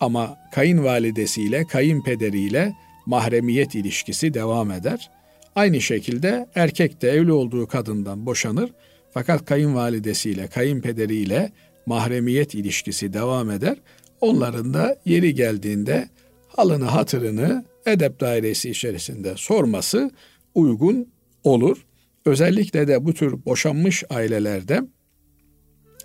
Ama 0.00 0.38
kayınvalidesiyle, 0.52 1.64
kayınpederiyle 1.66 2.72
mahremiyet 3.06 3.74
ilişkisi 3.74 4.34
devam 4.34 4.70
eder. 4.70 5.10
Aynı 5.54 5.80
şekilde 5.80 6.48
erkek 6.54 7.02
de 7.02 7.10
evli 7.10 7.32
olduğu 7.32 7.66
kadından 7.66 8.26
boşanır 8.26 8.70
fakat 9.10 9.44
kayınvalidesiyle, 9.44 10.46
kayınpederiyle 10.46 11.52
mahremiyet 11.86 12.54
ilişkisi 12.54 13.12
devam 13.12 13.50
eder. 13.50 13.76
Onların 14.20 14.74
da 14.74 14.96
yeri 15.04 15.34
geldiğinde 15.34 16.08
halını 16.48 16.84
hatırını 16.84 17.64
edep 17.86 18.20
dairesi 18.20 18.70
içerisinde 18.70 19.34
sorması 19.36 20.10
uygun 20.54 21.12
olur. 21.44 21.86
Özellikle 22.26 22.88
de 22.88 23.04
bu 23.04 23.14
tür 23.14 23.44
boşanmış 23.44 24.04
ailelerde 24.10 24.80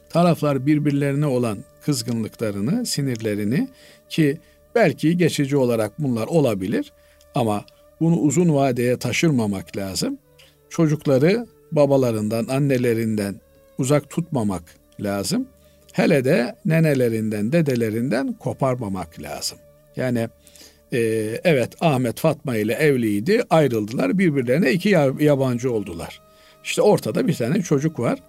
taraflar 0.10 0.66
birbirlerine 0.66 1.26
olan 1.26 1.58
kızgınlıklarını, 1.82 2.86
sinirlerini 2.86 3.68
ki 4.10 4.38
belki 4.76 5.18
geçici 5.18 5.58
olarak 5.58 6.00
bunlar 6.00 6.28
olabilir 6.28 6.94
ama 7.36 7.66
bunu 8.00 8.16
uzun 8.16 8.54
vadeye 8.54 8.98
taşırmamak 8.98 9.78
lazım. 9.78 10.18
Çocukları 10.70 11.48
babalarından, 11.72 12.48
annelerinden 12.48 13.36
uzak 13.78 14.10
tutmamak 14.10 14.64
lazım. 15.00 15.48
Hele 15.94 16.26
de 16.26 16.56
nenelerinden, 16.66 17.52
dedelerinden 17.52 18.34
koparmamak 18.34 19.22
lazım. 19.22 19.58
Yani 19.96 20.30
e, 20.94 21.00
evet 21.44 21.70
Ahmet 21.82 22.20
Fatma 22.20 22.58
ile 22.58 22.74
evliydi, 22.74 23.44
ayrıldılar, 23.50 24.18
birbirlerine 24.18 24.72
iki 24.72 24.90
yabancı 25.20 25.72
oldular. 25.74 26.22
İşte 26.64 26.82
ortada 26.82 27.28
bir 27.28 27.34
tane 27.34 27.62
çocuk 27.62 28.00
var 28.00 28.20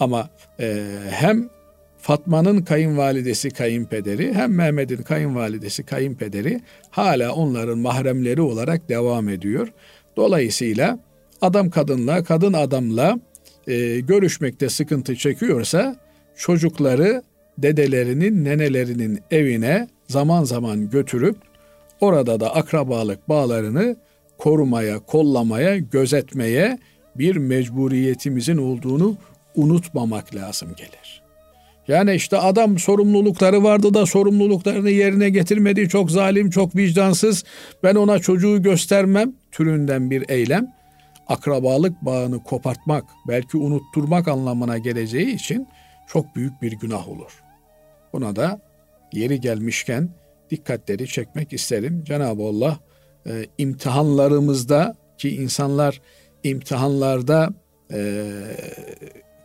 ama 0.00 0.30
e, 0.60 0.86
hem 1.10 1.48
Fatma'nın 2.02 2.62
kayınvalidesi 2.62 3.50
kayınpederi 3.50 4.34
hem 4.34 4.54
Mehmet'in 4.54 5.02
kayınvalidesi 5.02 5.82
kayınpederi 5.82 6.60
hala 6.90 7.32
onların 7.32 7.78
mahremleri 7.78 8.40
olarak 8.40 8.88
devam 8.88 9.28
ediyor. 9.28 9.72
Dolayısıyla 10.16 10.98
adam 11.40 11.70
kadınla, 11.70 12.24
kadın 12.24 12.52
adamla 12.52 13.18
e, 13.66 14.00
görüşmekte 14.00 14.68
sıkıntı 14.68 15.16
çekiyorsa 15.16 15.96
çocukları 16.36 17.22
dedelerinin, 17.58 18.44
nenelerinin 18.44 19.20
evine 19.30 19.88
zaman 20.08 20.44
zaman 20.44 20.90
götürüp 20.90 21.36
orada 22.00 22.40
da 22.40 22.54
akrabalık 22.54 23.28
bağlarını 23.28 23.96
korumaya, 24.38 24.98
kollamaya, 24.98 25.78
gözetmeye 25.78 26.78
bir 27.16 27.36
mecburiyetimizin 27.36 28.56
olduğunu 28.56 29.16
unutmamak 29.54 30.34
lazım 30.34 30.68
gelir. 30.76 31.19
Yani 31.88 32.14
işte 32.14 32.36
adam 32.38 32.78
sorumlulukları 32.78 33.62
vardı 33.62 33.94
da 33.94 34.06
sorumluluklarını 34.06 34.90
yerine 34.90 35.30
getirmedi. 35.30 35.88
Çok 35.88 36.10
zalim, 36.10 36.50
çok 36.50 36.76
vicdansız. 36.76 37.44
Ben 37.82 37.94
ona 37.94 38.18
çocuğu 38.18 38.62
göstermem 38.62 39.32
türünden 39.52 40.10
bir 40.10 40.28
eylem. 40.28 40.66
Akrabalık 41.28 42.02
bağını 42.02 42.42
kopartmak, 42.42 43.04
belki 43.28 43.56
unutturmak 43.56 44.28
anlamına 44.28 44.78
geleceği 44.78 45.34
için 45.34 45.68
çok 46.08 46.36
büyük 46.36 46.62
bir 46.62 46.72
günah 46.72 47.08
olur. 47.08 47.42
Buna 48.12 48.36
da 48.36 48.60
yeri 49.12 49.40
gelmişken 49.40 50.10
dikkatleri 50.50 51.08
çekmek 51.08 51.52
isterim. 51.52 52.04
Cenab-ı 52.04 52.42
Allah 52.42 52.78
e, 53.26 53.46
imtihanlarımızda 53.58 54.94
ki 55.18 55.36
insanlar 55.36 56.00
imtihanlarda 56.44 57.48
e, 57.92 58.24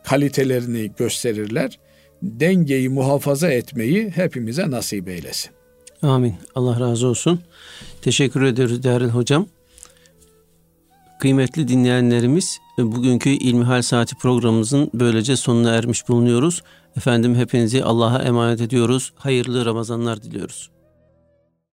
kalitelerini 0.04 0.90
gösterirler. 0.98 1.78
Dengeyi 2.22 2.88
muhafaza 2.88 3.48
etmeyi 3.48 4.10
hepimize 4.10 4.70
nasip 4.70 5.08
eylesin. 5.08 5.50
Amin. 6.02 6.34
Allah 6.54 6.80
razı 6.80 7.06
olsun. 7.06 7.40
Teşekkür 8.02 8.42
ederiz 8.42 8.82
değerli 8.82 9.06
hocam. 9.06 9.46
Kıymetli 11.20 11.68
dinleyenlerimiz, 11.68 12.58
bugünkü 12.78 13.30
İlmihal 13.30 13.82
Saati 13.82 14.16
programımızın 14.16 14.90
böylece 14.94 15.36
sonuna 15.36 15.74
ermiş 15.74 16.08
bulunuyoruz. 16.08 16.62
Efendim 16.96 17.34
hepinizi 17.34 17.84
Allah'a 17.84 18.22
emanet 18.22 18.60
ediyoruz. 18.60 19.12
Hayırlı 19.16 19.64
Ramazanlar 19.64 20.22
diliyoruz. 20.22 20.70